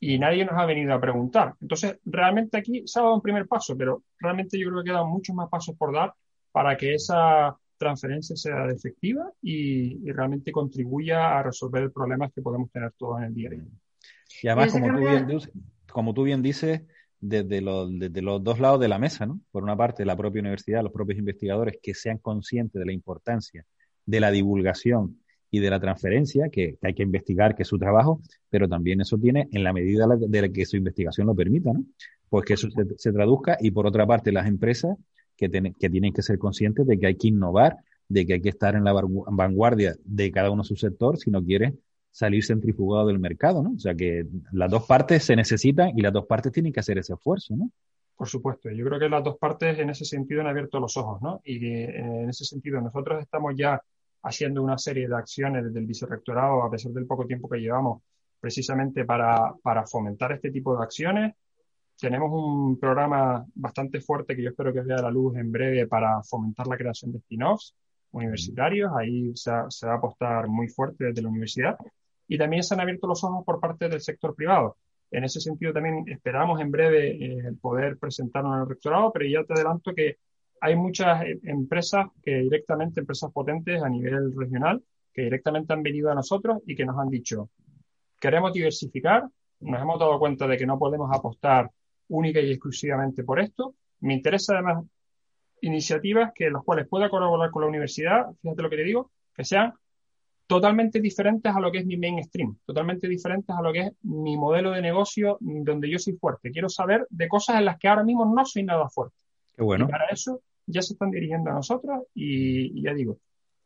y 0.00 0.18
nadie 0.18 0.44
nos 0.44 0.54
ha 0.54 0.66
venido 0.66 0.94
a 0.94 1.00
preguntar. 1.00 1.54
Entonces, 1.60 1.98
realmente 2.04 2.56
aquí 2.56 2.82
se 2.86 2.98
ha 2.98 3.02
dado 3.02 3.16
un 3.16 3.22
primer 3.22 3.46
paso, 3.46 3.76
pero 3.76 4.04
realmente 4.18 4.58
yo 4.58 4.68
creo 4.68 4.82
que 4.82 4.90
quedan 4.90 5.08
muchos 5.08 5.34
más 5.34 5.48
pasos 5.48 5.76
por 5.76 5.92
dar 5.92 6.14
para 6.52 6.76
que 6.76 6.94
esa 6.94 7.56
transferencia 7.76 8.36
sea 8.36 8.66
efectiva 8.70 9.30
y, 9.42 10.10
realmente 10.12 10.52
contribuya 10.52 11.38
a 11.38 11.42
resolver 11.42 11.82
el 11.84 11.92
problema 11.92 12.30
que 12.30 12.42
podemos 12.42 12.70
tener 12.70 12.92
todos 12.96 13.18
en 13.18 13.24
el 13.24 13.34
día 13.34 13.48
a 13.48 13.52
día. 13.52 13.64
Y 14.42 14.48
además, 14.48 14.72
como 14.72 14.88
tú, 14.88 15.00
bien 15.00 15.26
dices, 15.26 15.52
como 15.90 16.14
tú 16.14 16.22
bien 16.24 16.42
dices, 16.42 16.82
desde 17.20 17.60
los, 17.60 17.98
desde 17.98 18.22
los 18.22 18.42
dos 18.42 18.60
lados 18.60 18.80
de 18.80 18.88
la 18.88 18.98
mesa, 18.98 19.26
¿no? 19.26 19.40
Por 19.50 19.62
una 19.62 19.76
parte, 19.76 20.04
la 20.04 20.16
propia 20.16 20.40
universidad, 20.40 20.82
los 20.82 20.92
propios 20.92 21.18
investigadores 21.18 21.78
que 21.82 21.94
sean 21.94 22.18
conscientes 22.18 22.78
de 22.78 22.86
la 22.86 22.92
importancia 22.92 23.64
de 24.06 24.20
la 24.20 24.30
divulgación 24.30 25.20
y 25.50 25.60
de 25.60 25.70
la 25.70 25.80
transferencia, 25.80 26.48
que, 26.50 26.76
hay 26.82 26.94
que 26.94 27.02
investigar, 27.02 27.54
que 27.54 27.62
es 27.62 27.68
su 27.68 27.78
trabajo, 27.78 28.20
pero 28.50 28.68
también 28.68 29.00
eso 29.00 29.16
tiene, 29.18 29.48
en 29.52 29.64
la 29.64 29.72
medida 29.72 30.06
de 30.06 30.42
la 30.42 30.48
que 30.48 30.66
su 30.66 30.76
investigación 30.76 31.26
lo 31.26 31.34
permita, 31.34 31.72
¿no? 31.72 31.84
Pues 32.28 32.44
que 32.44 32.54
eso 32.54 32.68
se, 32.96 33.12
traduzca 33.12 33.56
y 33.60 33.70
por 33.70 33.86
otra 33.86 34.06
parte 34.06 34.32
las 34.32 34.46
empresas 34.46 34.96
que, 35.34 35.48
que 35.78 35.88
tienen 35.88 36.12
que 36.12 36.22
ser 36.22 36.38
conscientes 36.38 36.86
de 36.86 36.98
que 36.98 37.06
hay 37.06 37.16
que 37.16 37.28
innovar, 37.28 37.76
de 38.06 38.26
que 38.26 38.34
hay 38.34 38.40
que 38.42 38.50
estar 38.50 38.74
en 38.74 38.84
la 38.84 38.92
vanguardia 38.92 39.96
de 40.04 40.30
cada 40.30 40.50
uno 40.50 40.62
de 40.62 40.68
su 40.68 40.76
sector 40.76 41.16
si 41.16 41.30
no 41.30 41.42
quiere 41.42 41.74
salir 42.10 42.44
centrifugado 42.44 43.06
del 43.06 43.18
mercado, 43.18 43.62
¿no? 43.62 43.72
O 43.72 43.78
sea 43.78 43.94
que 43.94 44.26
las 44.52 44.70
dos 44.70 44.86
partes 44.86 45.24
se 45.24 45.36
necesitan 45.36 45.96
y 45.96 46.02
las 46.02 46.12
dos 46.12 46.26
partes 46.26 46.52
tienen 46.52 46.72
que 46.72 46.80
hacer 46.80 46.98
ese 46.98 47.14
esfuerzo, 47.14 47.56
¿no? 47.56 47.70
Por 48.16 48.28
supuesto, 48.28 48.68
yo 48.70 48.84
creo 48.84 48.98
que 48.98 49.08
las 49.08 49.22
dos 49.22 49.38
partes 49.38 49.78
en 49.78 49.90
ese 49.90 50.04
sentido 50.04 50.40
han 50.40 50.48
abierto 50.48 50.80
los 50.80 50.96
ojos, 50.96 51.22
¿no? 51.22 51.40
Y 51.44 51.64
eh, 51.64 51.96
en 51.96 52.28
ese 52.28 52.44
sentido 52.44 52.80
nosotros 52.80 53.22
estamos 53.22 53.54
ya 53.56 53.80
haciendo 54.22 54.62
una 54.62 54.78
serie 54.78 55.08
de 55.08 55.16
acciones 55.16 55.64
desde 55.64 55.80
el 55.80 55.86
vicerrectorado, 55.86 56.62
a 56.62 56.70
pesar 56.70 56.92
del 56.92 57.06
poco 57.06 57.26
tiempo 57.26 57.48
que 57.48 57.58
llevamos, 57.58 58.02
precisamente 58.40 59.04
para, 59.04 59.54
para 59.62 59.86
fomentar 59.86 60.32
este 60.32 60.50
tipo 60.50 60.76
de 60.76 60.84
acciones. 60.84 61.34
tenemos 62.00 62.30
un 62.32 62.78
programa 62.78 63.44
bastante 63.54 64.00
fuerte 64.00 64.36
que 64.36 64.42
yo 64.42 64.50
espero 64.50 64.72
que 64.72 64.80
vea 64.82 65.02
la 65.02 65.10
luz 65.10 65.36
en 65.36 65.50
breve 65.50 65.86
para 65.86 66.22
fomentar 66.22 66.66
la 66.68 66.76
creación 66.76 67.12
de 67.12 67.18
spin-offs 67.18 67.74
universitarios. 68.12 68.92
Ahí 68.96 69.32
se, 69.34 69.50
va 69.50 69.92
a 69.92 69.96
apostar 69.96 70.48
muy 70.48 70.68
fuerte 70.68 71.06
desde 71.06 71.22
la 71.22 71.28
universidad. 71.28 71.76
Y 72.28 72.38
también 72.38 72.62
se 72.62 72.74
han 72.74 72.80
abierto 72.80 73.06
los 73.06 73.24
ojos 73.24 73.44
por 73.44 73.58
parte 73.60 73.88
del 73.88 74.00
sector 74.00 74.34
privado. 74.34 74.76
En 75.10 75.24
ese 75.24 75.40
sentido, 75.40 75.72
también 75.72 76.04
esperamos 76.06 76.60
en 76.60 76.70
breve 76.70 77.16
eh, 77.16 77.52
poder 77.60 77.98
presentarnos 77.98 78.54
en 78.54 78.62
el 78.62 78.68
rectorado, 78.68 79.10
pero 79.12 79.24
ya 79.26 79.42
te 79.44 79.54
adelanto 79.54 79.94
que 79.94 80.18
hay 80.60 80.76
muchas 80.76 81.24
eh, 81.24 81.38
empresas 81.44 82.06
que 82.22 82.38
directamente, 82.38 83.00
empresas 83.00 83.30
potentes 83.32 83.82
a 83.82 83.88
nivel 83.88 84.34
regional, 84.36 84.82
que 85.12 85.22
directamente 85.22 85.72
han 85.72 85.82
venido 85.82 86.10
a 86.10 86.14
nosotros 86.14 86.58
y 86.66 86.74
que 86.74 86.84
nos 86.84 86.98
han 86.98 87.08
dicho, 87.08 87.50
queremos 88.20 88.52
diversificar, 88.52 89.24
nos 89.60 89.82
hemos 89.82 89.98
dado 89.98 90.18
cuenta 90.18 90.46
de 90.46 90.56
que 90.56 90.66
no 90.66 90.78
podemos 90.78 91.10
apostar 91.12 91.70
única 92.08 92.40
y 92.40 92.50
exclusivamente 92.50 93.24
por 93.24 93.40
esto. 93.40 93.74
Me 94.00 94.14
interesa 94.14 94.54
además 94.54 94.84
iniciativas 95.60 96.32
que 96.34 96.50
las 96.50 96.62
cuales 96.62 96.86
pueda 96.88 97.10
colaborar 97.10 97.50
con 97.50 97.62
la 97.62 97.68
universidad, 97.68 98.26
fíjate 98.40 98.62
lo 98.62 98.70
que 98.70 98.76
te 98.76 98.84
digo, 98.84 99.10
que 99.34 99.44
sean 99.44 99.74
totalmente 100.46 101.00
diferentes 101.00 101.54
a 101.54 101.60
lo 101.60 101.70
que 101.70 101.78
es 101.78 101.86
mi 101.86 101.96
mainstream, 101.96 102.56
totalmente 102.64 103.06
diferentes 103.06 103.54
a 103.54 103.60
lo 103.60 103.72
que 103.72 103.80
es 103.80 103.92
mi 104.02 104.36
modelo 104.36 104.70
de 104.70 104.80
negocio 104.80 105.36
donde 105.40 105.90
yo 105.90 105.98
soy 105.98 106.14
fuerte. 106.14 106.50
Quiero 106.50 106.68
saber 106.68 107.06
de 107.10 107.28
cosas 107.28 107.56
en 107.56 107.66
las 107.66 107.78
que 107.78 107.88
ahora 107.88 108.02
mismo 108.02 108.24
no 108.24 108.44
soy 108.46 108.62
nada 108.62 108.88
fuerte. 108.88 109.16
Qué 109.54 109.62
bueno. 109.62 109.84
Y 109.84 109.90
para 109.90 110.06
eso 110.06 110.40
ya 110.68 110.82
se 110.82 110.92
están 110.92 111.10
dirigiendo 111.10 111.50
a 111.50 111.54
nosotros 111.54 112.04
y, 112.14 112.78
y 112.78 112.82
ya 112.82 112.94
digo, 112.94 113.18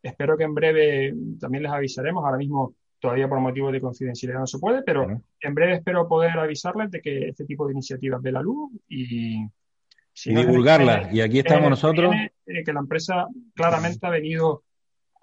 espero 0.02 0.37
que 0.37 0.44
en 0.44 0.54
breve 0.54 1.14
también 1.38 1.64
les 1.64 1.73
avisaremos. 1.73 2.25
Ahora 2.25 2.38
mismo 2.38 2.75
todavía 3.02 3.28
por 3.28 3.40
motivos 3.40 3.73
de 3.73 3.80
confidencialidad 3.80 4.40
no 4.40 4.47
se 4.47 4.59
puede, 4.59 4.82
pero 4.82 5.04
bueno. 5.04 5.23
en 5.40 5.54
breve 5.54 5.75
espero 5.75 6.06
poder 6.06 6.38
avisarles 6.38 6.90
de 6.90 7.00
que 7.00 7.28
este 7.28 7.44
tipo 7.44 7.66
de 7.66 7.73
iniciativas 7.73 8.23
ve 8.23 8.30
la 8.30 8.40
luz 8.40 8.71
y, 8.88 9.44
si 10.12 10.30
y 10.30 10.37
divulgarlas. 10.37 11.12
y 11.12 11.21
aquí 11.21 11.40
estamos 11.40 11.68
nosotros. 11.68 12.11
Viene, 12.11 12.32
eh, 12.47 12.62
que 12.64 12.73
la 12.73 12.80
empresa 12.80 13.26
claramente 13.54 14.06
ha 14.06 14.11
venido 14.11 14.62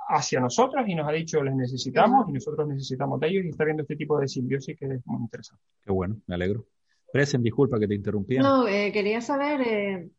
hacia 0.10 0.42
nosotros 0.42 0.86
y 0.88 0.96
nos 0.96 1.08
ha 1.08 1.12
dicho 1.12 1.42
les 1.42 1.56
necesitamos 1.56 2.28
y 2.28 2.34
nosotros 2.34 2.68
necesitamos 2.68 3.20
de 3.20 3.28
ellos 3.28 3.46
y 3.46 3.50
está 3.50 3.64
viendo 3.64 3.84
este 3.84 3.96
tipo 3.96 4.20
de 4.20 4.28
simbiosis 4.28 4.78
que 4.78 4.86
es 4.86 5.06
muy 5.06 5.22
interesante. 5.22 5.64
Qué 5.84 5.92
bueno, 5.92 6.18
me 6.28 6.36
alegro. 6.36 6.66
Presen, 7.14 7.42
disculpa 7.42 7.80
que 7.80 7.88
te 7.88 7.96
interrumpía. 7.96 8.42
No, 8.42 8.68
eh, 8.68 8.92
quería 8.92 9.22
saber, 9.22 9.62
eh, 9.62 10.10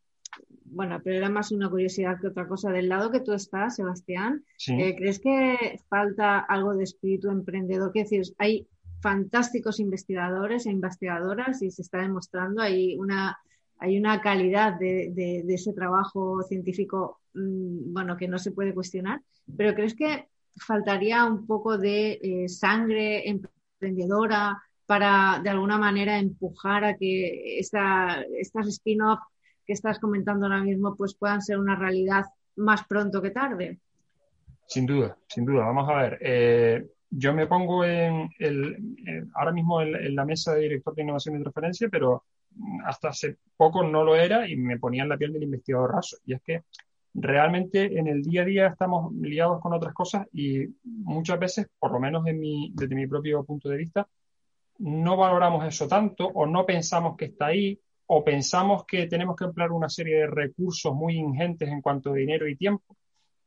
bueno, 0.73 1.01
pero 1.03 1.17
era 1.17 1.29
más 1.29 1.53
una 1.53 1.69
curiosidad 1.69 2.21
que 2.21 2.29
otra 2.29 2.47
cosa. 2.47 2.71
Del 2.71 2.89
lado 2.89 3.11
que 3.11 3.21
tú 3.21 3.33
estás, 3.33 3.77
Sebastián, 3.77 4.45
Sí. 4.57 4.75
eh, 4.81 4.95
¿crees 4.97 5.19
que 5.21 5.79
falta 5.89 6.39
algo 6.39 6.75
de 6.75 6.85
espíritu 6.85 7.29
emprendedor? 7.31 7.93
Quiero 7.93 8.09
decir, 8.09 8.35
hay 8.39 8.67
fantásticos 9.01 9.81
investigadores 9.81 10.67
e 10.67 10.71
investigadoras 10.71 11.63
y 11.63 11.71
se 11.71 11.83
está 11.83 11.99
demostrando, 11.99 12.63
hay 12.63 12.97
una, 12.99 13.39
hay 13.79 13.99
una 13.99 14.21
calidad 14.21 14.79
de, 14.79 15.11
de, 15.15 15.43
de 15.45 15.55
ese 15.55 15.73
trabajo 15.73 16.43
científico, 16.43 17.21
mmm, 17.35 17.93
bueno, 17.93 18.17
que 18.17 18.29
no 18.29 18.39
se 18.39 18.53
puede 18.53 18.75
cuestionar, 18.75 19.21
pero 19.57 19.75
¿crees 19.75 19.95
que 19.95 20.29
faltaría 20.67 21.25
un 21.25 21.47
poco 21.47 21.79
de 21.79 22.19
eh, 22.23 22.49
sangre 22.49 23.29
emprendedora 23.29 24.63
para, 24.87 25.41
de 25.43 25.51
alguna 25.51 25.79
manera, 25.79 26.19
empujar 26.19 26.85
a 26.85 26.97
que 26.97 27.59
esta, 27.59 28.23
estas 28.39 28.67
spin-off 28.67 29.21
que 29.71 29.75
estás 29.75 30.01
comentando 30.01 30.47
ahora 30.47 30.65
mismo 30.65 30.97
pues 30.97 31.15
puedan 31.15 31.41
ser 31.41 31.57
una 31.57 31.77
realidad 31.77 32.25
más 32.57 32.85
pronto 32.89 33.23
que 33.23 33.31
tarde? 33.31 33.79
Sin 34.67 34.85
duda, 34.85 35.17
sin 35.29 35.45
duda. 35.45 35.65
Vamos 35.65 35.89
a 35.89 35.95
ver. 35.95 36.19
Eh, 36.21 36.89
yo 37.09 37.33
me 37.33 37.47
pongo 37.47 37.85
en 37.85 38.29
el, 38.41 38.97
en, 39.07 39.31
ahora 39.33 39.53
mismo 39.53 39.81
en, 39.81 39.95
en, 39.95 40.17
la 40.17 40.25
mesa 40.25 40.55
de 40.55 40.63
director 40.63 40.93
de 40.93 41.03
innovación 41.03 41.37
y 41.37 41.43
transferencia, 41.43 41.89
pero 41.89 42.25
hasta 42.85 43.11
hace 43.11 43.37
poco 43.57 43.85
no 43.85 44.03
lo 44.03 44.17
era 44.17 44.49
y 44.49 44.57
me 44.57 44.77
ponía 44.77 45.05
en 45.05 45.09
la 45.09 45.17
piel 45.17 45.33
del 45.33 45.45
investigador 45.45 45.93
raso. 45.93 46.17
Y 46.27 46.35
es 46.35 46.43
que 46.43 46.65
realmente 47.15 47.97
en 47.97 48.09
el 48.09 48.23
día 48.23 48.43
a 48.43 48.47
día 48.47 48.67
estamos 48.67 49.15
liados 49.15 49.61
con 49.61 49.73
otras 49.73 49.95
cosas 49.95 50.27
y 50.33 50.67
muchas 50.83 51.39
veces, 51.39 51.69
por 51.79 51.93
lo 51.93 52.01
menos 52.01 52.27
en 52.27 52.41
mi, 52.41 52.73
desde 52.75 52.97
mi 52.97 53.07
propio 53.07 53.45
punto 53.45 53.69
de 53.69 53.77
vista, 53.77 54.09
no 54.79 55.17
valoramos 55.17 55.65
eso 55.65 55.87
tanto 55.87 56.27
o 56.27 56.45
no 56.45 56.67
pensamos 56.67 57.17
que 57.17 57.27
está 57.27 57.47
ahí 57.47 57.79
o 58.13 58.25
pensamos 58.25 58.85
que 58.87 59.07
tenemos 59.07 59.37
que 59.37 59.45
emplear 59.45 59.71
una 59.71 59.89
serie 59.89 60.17
de 60.17 60.27
recursos 60.27 60.93
muy 60.93 61.15
ingentes 61.15 61.69
en 61.69 61.81
cuanto 61.81 62.11
a 62.11 62.15
dinero 62.15 62.49
y 62.49 62.57
tiempo. 62.57 62.97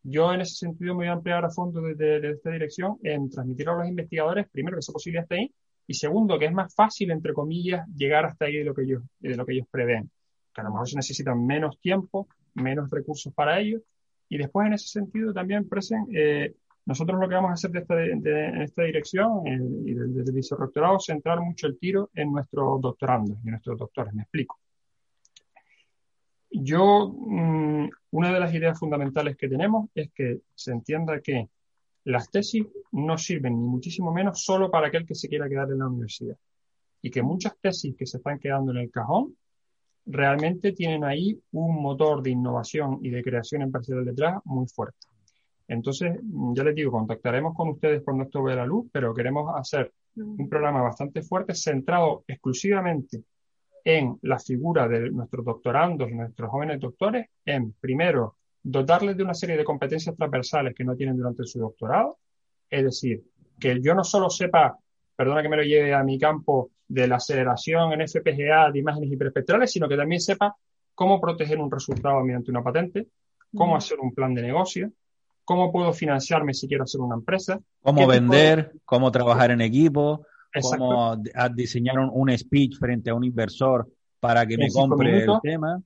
Yo 0.02 0.34
en 0.34 0.40
ese 0.40 0.56
sentido 0.56 0.94
me 0.94 1.00
voy 1.00 1.08
a 1.08 1.18
emplear 1.18 1.44
a 1.44 1.50
fondo 1.50 1.82
desde, 1.82 2.32
esta 2.32 2.52
dirección 2.52 2.98
en 3.04 3.30
transmitir 3.30 3.68
a 3.68 3.74
los 3.74 3.90
investigadores, 3.90 4.48
primero, 4.50 4.78
que 4.78 4.80
esa 4.80 4.94
posibilidad 4.94 5.24
está 5.24 5.36
ahí, 5.36 5.54
y 5.86 5.94
segundo, 5.96 6.40
que 6.40 6.46
es 6.46 6.54
más 6.54 6.74
fácil, 6.74 7.12
entre 7.12 7.34
comillas, 7.34 7.86
llegar 7.94 8.24
hasta 8.24 8.46
ahí 8.46 8.56
de 8.56 8.64
lo 8.64 8.74
que 8.74 8.84
ellos, 8.84 9.04
de 9.20 9.36
lo 9.36 9.46
que 9.46 9.52
ellos 9.52 9.68
prevén. 9.70 10.10
Que 10.54 10.62
a 10.62 10.64
lo 10.64 10.70
mejor 10.70 10.88
se 10.88 10.96
necesitan 10.96 11.46
menos 11.46 11.78
tiempo, 11.82 12.30
menos 12.54 12.90
recursos 12.90 13.34
para 13.34 13.60
ellos. 13.60 13.82
Y 14.30 14.38
después, 14.38 14.68
en 14.68 14.74
ese 14.76 14.88
sentido, 14.88 15.34
también, 15.34 15.68
Presen, 15.68 16.08
eh, 16.16 16.54
nosotros 16.86 17.20
lo 17.20 17.30
que 17.30 17.36
vamos 17.36 17.52
a 17.52 17.54
hacer 17.54 17.72
de 17.72 17.80
esta, 17.80 18.04
en 18.04 18.62
esta 18.62 18.84
dirección 18.84 19.48
eh, 19.48 19.60
y 19.86 19.94
desde 19.94 20.32
el 20.32 20.36
vicerrectorado 20.36 20.98
es 20.98 21.06
centrar 21.06 21.40
mucho 21.40 21.68
el 21.68 21.78
tiro 21.80 22.10
en 22.14 22.32
nuestros 22.32 22.82
doctorandos 22.82 23.38
y 23.44 23.48
en 23.48 23.52
nuestros 23.52 23.78
doctores. 23.78 24.14
Me 24.14 24.24
explico. 24.24 24.60
Yo, 26.50 27.16
mmm, 27.16 27.90
una 28.12 28.34
de 28.34 28.40
las 28.40 28.54
ideas 28.54 28.78
fundamentales 28.78 29.38
que 29.38 29.48
tenemos 29.48 29.90
es 29.96 30.12
que 30.14 30.42
se 30.54 30.72
entienda 30.72 31.20
que 31.22 31.50
las 32.04 32.30
tesis 32.30 32.66
no 32.92 33.18
sirven 33.18 33.60
ni 33.60 33.68
muchísimo 33.68 34.14
menos 34.14 34.44
solo 34.44 34.70
para 34.70 34.88
aquel 34.88 35.06
que 35.06 35.16
se 35.16 35.30
quiera 35.30 35.48
quedar 35.48 35.72
en 35.72 35.80
la 35.80 35.88
universidad. 35.88 36.38
Y 37.02 37.10
que 37.10 37.24
muchas 37.24 37.58
tesis 37.60 37.96
que 37.98 38.06
se 38.06 38.18
están 38.18 38.40
quedando 38.40 38.72
en 38.72 38.78
el 38.80 38.92
cajón 38.92 39.36
realmente 40.06 40.74
tienen 40.74 41.06
ahí 41.06 41.42
un 41.52 41.82
motor 41.82 42.22
de 42.22 42.32
innovación 42.32 43.00
y 43.02 43.10
de 43.10 43.24
creación 43.24 43.62
empresarial 43.62 44.06
detrás 44.06 44.42
muy 44.46 44.68
fuerte. 44.68 45.08
Entonces, 45.68 46.20
ya 46.54 46.64
les 46.64 46.76
digo, 46.76 46.92
contactaremos 46.92 47.56
con 47.56 47.70
ustedes 47.70 48.02
cuando 48.04 48.24
esto 48.24 48.44
vea 48.44 48.58
la 48.58 48.66
luz, 48.66 48.88
pero 48.92 49.14
queremos 49.14 49.54
hacer 49.56 49.94
un 50.16 50.50
programa 50.50 50.82
bastante 50.82 51.22
fuerte 51.22 51.56
centrado 51.56 52.24
exclusivamente 52.28 53.24
en 53.84 54.18
la 54.22 54.40
figura 54.40 54.88
de 54.88 55.10
nuestros 55.12 55.44
doctorandos 55.46 56.10
nuestros 56.12 56.50
jóvenes 56.50 56.80
doctores, 56.80 57.28
en 57.46 57.74
primero 57.74 58.36
dotarles 58.62 59.18
de 59.18 59.24
una 59.24 59.34
serie 59.34 59.58
de 59.58 59.64
competencias 59.64 60.16
transversales 60.16 60.74
que 60.74 60.86
no 60.86 60.96
tienen 60.96 61.18
durante 61.18 61.44
su 61.44 61.60
doctorado, 61.60 62.18
es 62.70 62.84
decir, 62.84 63.24
que 63.60 63.82
yo 63.82 63.94
no 63.94 64.04
solo 64.04 64.30
sepa, 64.30 64.78
perdona 65.16 65.42
que 65.42 65.50
me 65.50 65.58
lo 65.58 65.64
lleve 65.64 65.94
a 65.94 66.04
mi 66.04 66.18
campo 66.18 66.72
de 66.88 67.08
la 67.08 67.18
aceleración 67.18 67.92
en 67.94 68.08
FPGA 68.08 68.72
de 68.72 68.80
imágenes 68.80 69.12
hiperespectrales, 69.12 69.72
sino 69.72 69.90
que 69.90 69.98
también 69.98 70.22
sepa 70.22 70.56
cómo 70.96 71.20
proteger 71.20 71.60
un 71.60 71.72
resultado 71.72 72.24
mediante 72.24 72.52
una 72.52 72.64
patente, 72.64 73.08
cómo 73.54 73.76
hacer 73.76 74.00
un 74.00 74.14
plan 74.14 74.34
de 74.34 74.42
negocio, 74.44 74.92
cómo 75.46 75.72
puedo 75.72 75.94
financiarme 75.94 76.54
si 76.54 76.68
quiero 76.68 76.84
hacer 76.84 77.02
una 77.02 77.16
empresa. 77.16 77.60
Cómo 77.82 78.08
vender, 78.08 78.72
de... 78.72 78.80
cómo 78.86 79.12
trabajar 79.12 79.52
en 79.52 79.62
equipo, 79.62 80.26
Exacto. 80.54 80.86
cómo 80.86 81.18
diseñar 81.54 82.00
un, 82.00 82.38
speech 82.38 82.78
frente 82.78 83.10
a 83.10 83.16
un 83.16 83.24
inversor 83.24 83.88
para 84.20 84.46
que 84.46 84.58
me 84.58 84.70
compre 84.70 85.12
minutos. 85.12 85.40
el 85.44 85.52
tema. 85.52 85.82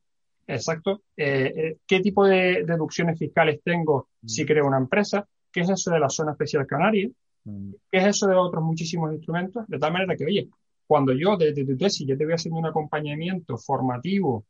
Exacto. 0.47 1.01
Eh, 1.15 1.53
eh, 1.55 1.77
¿Qué 1.85 1.99
tipo 1.99 2.25
de 2.25 2.63
deducciones 2.65 3.19
fiscales 3.19 3.59
tengo 3.63 4.09
mm. 4.21 4.27
si 4.27 4.45
creo 4.45 4.65
una 4.65 4.77
empresa? 4.77 5.27
¿Qué 5.51 5.61
es 5.61 5.69
eso 5.69 5.91
de 5.91 5.99
la 5.99 6.09
zona 6.09 6.31
especial 6.31 6.65
canaria? 6.65 7.09
Mm. 7.43 7.71
¿Qué 7.91 7.97
es 7.97 8.05
eso 8.05 8.27
de 8.27 8.35
otros 8.35 8.63
muchísimos 8.63 9.11
instrumentos? 9.13 9.67
De 9.67 9.79
tal 9.79 9.91
manera 9.91 10.15
que, 10.15 10.25
oye, 10.25 10.49
cuando 10.85 11.13
yo 11.13 11.35
desde 11.35 11.65
tu 11.65 11.75
tesis 11.75 12.07
yo 12.07 12.17
te 12.17 12.23
voy 12.23 12.33
haciendo 12.33 12.59
un 12.59 12.65
acompañamiento 12.65 13.57
formativo 13.57 14.45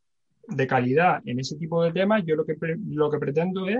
de 0.48 0.68
calidad 0.68 1.22
en 1.26 1.40
ese 1.40 1.58
tipo 1.58 1.84
de 1.84 1.92
temas, 1.92 2.24
yo 2.26 2.36
lo 2.36 2.46
que, 2.46 2.56
lo 2.88 3.10
que 3.10 3.18
pretendo 3.18 3.68
es 3.68 3.80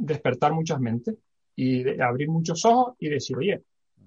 despertar 0.00 0.52
muchas 0.52 0.80
mentes 0.80 1.16
y 1.54 1.82
de, 1.82 2.02
abrir 2.02 2.28
muchos 2.28 2.64
ojos 2.64 2.94
y 2.98 3.08
decir, 3.08 3.36
oye, 3.36 3.62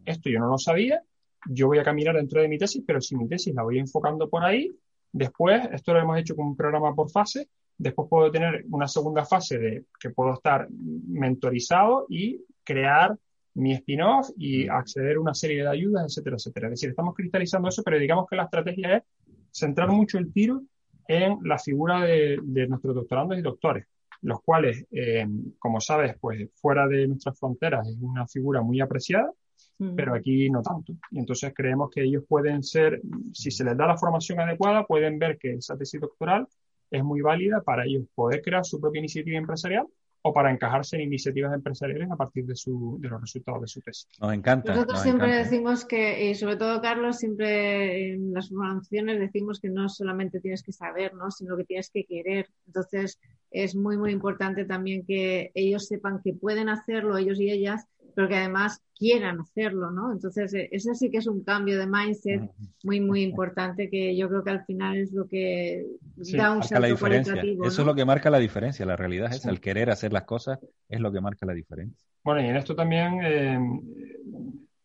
esto 0.06 0.30
yo 0.30 0.40
no 0.40 0.48
lo 0.48 0.58
sabía, 0.58 1.02
yo 1.50 1.68
voy 1.68 1.80
a 1.80 1.84
caminar 1.84 2.16
dentro 2.16 2.42
de 2.42 2.48
mi 2.48 2.58
tesis, 2.58 2.84
pero 2.86 3.00
si 3.00 3.16
mi 3.16 3.28
tesis 3.28 3.54
la 3.54 3.64
voy 3.64 3.80
enfocando 3.80 4.30
por 4.30 4.44
ahí, 4.44 4.76
después, 5.12 5.70
esto 5.72 5.94
lo 5.94 6.00
hemos 6.00 6.20
hecho 6.20 6.36
con 6.36 6.48
un 6.48 6.56
programa 6.56 6.94
por 6.96 7.10
fase, 7.10 7.50
después 7.78 8.08
puedo 8.10 8.32
tener 8.32 8.66
una 8.70 8.88
segunda 8.88 9.26
fase 9.26 9.58
de 9.58 9.86
que 10.00 10.10
puedo 10.10 10.34
estar 10.34 10.68
mentorizado 10.70 12.06
y 12.10 12.42
crear 12.64 13.18
mi 13.56 13.74
spin-off 13.74 14.30
y 14.36 14.68
acceder 14.68 15.18
a 15.18 15.20
una 15.20 15.34
serie 15.34 15.62
de 15.62 15.70
ayudas, 15.70 16.06
etcétera, 16.06 16.38
etcétera. 16.38 16.68
Es 16.68 16.72
decir, 16.72 16.90
estamos 16.90 17.14
cristalizando 17.14 17.70
eso, 17.70 17.84
pero 17.84 18.00
digamos 18.00 18.26
que 18.28 18.36
la 18.36 18.44
estrategia 18.44 18.98
es 18.98 19.04
centrar 19.52 19.90
mucho 19.90 20.18
el 20.18 20.32
tiro 20.34 20.64
en 21.08 21.38
la 21.44 21.60
figura 21.60 22.02
de, 22.02 22.40
de 22.42 22.68
nuestros 22.68 22.96
doctorandos 22.96 23.38
y 23.38 23.42
doctores, 23.42 23.86
los 24.24 24.42
cuales, 24.42 24.86
eh, 24.92 25.27
como 25.60 25.80
sabes, 25.80 26.15
pues 26.20 26.50
fuera 26.56 26.88
de 26.88 27.08
nuestras 27.08 27.38
fronteras 27.38 27.88
es 27.88 27.98
una 28.01 28.25
figura 28.27 28.62
muy 28.62 28.82
apreciada, 28.82 29.32
mm. 29.80 29.96
pero 29.96 30.15
aquí 30.15 30.50
no 30.50 30.62
tanto. 30.62 30.94
Y 31.12 31.20
entonces 31.20 31.53
creemos 31.56 31.89
que 31.92 32.03
ellos 32.03 32.24
pueden 32.27 32.63
ser, 32.63 33.01
si 33.34 33.51
se 33.51 33.63
les 33.63 33.77
da 33.77 33.86
la 33.86 33.98
formación 33.98 34.39
adecuada, 34.39 34.86
pueden 34.86 35.20
ver 35.20 35.38
que 35.38 35.53
esa 35.56 35.77
tesis 35.77 36.00
doctoral 36.00 36.48
es 36.89 37.03
muy 37.03 37.22
válida 37.22 37.62
para 37.62 37.86
ellos 37.86 38.06
poder 38.15 38.42
crear 38.42 38.65
su 38.65 38.80
propia 38.80 39.00
iniciativa 39.00 39.38
empresarial 39.38 39.88
o 40.25 40.34
para 40.34 40.51
encajarse 40.51 40.96
en 40.96 41.01
iniciativas 41.03 41.53
empresariales 41.53 42.10
a 42.10 42.15
partir 42.15 42.46
de, 42.46 42.56
su, 42.56 42.98
de 43.01 43.10
los 43.10 43.20
resultados 43.20 43.62
de 43.62 43.68
su 43.68 43.82
tesis. 43.82 44.08
Nos 44.22 44.34
encanta. 44.34 44.74
Nosotros 44.74 45.01
siempre 45.01 45.36
decimos 45.36 45.84
que, 45.84 46.30
y 46.30 46.36
sobre 46.36 46.56
todo 46.56 46.82
Carlos, 46.82 47.18
siempre 47.18 48.13
en 48.13 48.34
las 48.34 48.48
formaciones 48.48 49.20
decimos 49.20 49.60
que 49.60 49.70
no 49.70 49.89
solamente 49.89 50.39
tienes 50.39 50.63
que 50.63 50.72
saber, 50.72 51.13
¿no? 51.13 51.30
sino 51.30 51.58
que 51.58 51.65
tienes 51.65 51.89
que 51.89 52.06
querer. 52.06 52.48
Entonces, 52.65 53.20
es 53.53 53.75
muy, 53.75 53.98
muy 53.98 54.12
importante 54.12 54.65
también 54.65 55.05
que 55.05 55.51
ellos 55.53 55.88
sepan 55.88 56.22
que 56.24 56.33
pueden 56.33 56.69
hacerlo, 56.69 57.17
ellos 57.17 57.39
y 57.39 57.51
ellas, 57.51 57.86
pero 58.15 58.27
que 58.27 58.36
además 58.36 58.81
quieran 58.95 59.39
hacerlo, 59.39 59.91
¿no? 59.91 60.12
Entonces, 60.12 60.53
eh, 60.53 60.69
eso 60.72 60.93
sí 60.93 61.10
que 61.10 61.17
es 61.17 61.27
un 61.27 61.43
cambio 61.43 61.77
de 61.77 61.88
mindset 61.88 62.51
muy, 62.83 63.00
muy 63.00 63.22
importante 63.29 63.89
que 63.89 64.15
yo 64.15 64.27
creo 64.29 64.43
que 64.43 64.51
al 64.51 64.65
final 64.65 64.98
es 64.98 65.12
lo 65.12 65.27
que 65.27 65.86
da 66.33 66.51
un 66.51 66.63
salto 66.63 66.81
la 66.81 66.88
diferencia. 66.88 67.33
cualitativo. 67.33 67.65
Eso 67.65 67.81
es 67.81 67.86
lo 67.86 67.95
que 67.95 68.05
marca 68.05 68.29
la 68.29 68.39
diferencia, 68.39 68.86
la 68.86 68.95
realidad 68.95 69.33
es 69.33 69.45
el 69.45 69.60
querer 69.60 69.89
hacer 69.89 70.13
las 70.13 70.24
cosas 70.24 70.60
es 70.89 71.00
lo 71.00 71.12
que 71.12 71.22
marca 71.22 71.45
la 71.45 71.53
diferencia. 71.53 72.07
Bueno, 72.24 72.41
y 72.41 72.45
en 72.45 72.55
esto 72.55 72.75
también 72.75 73.19
eh, 73.24 73.60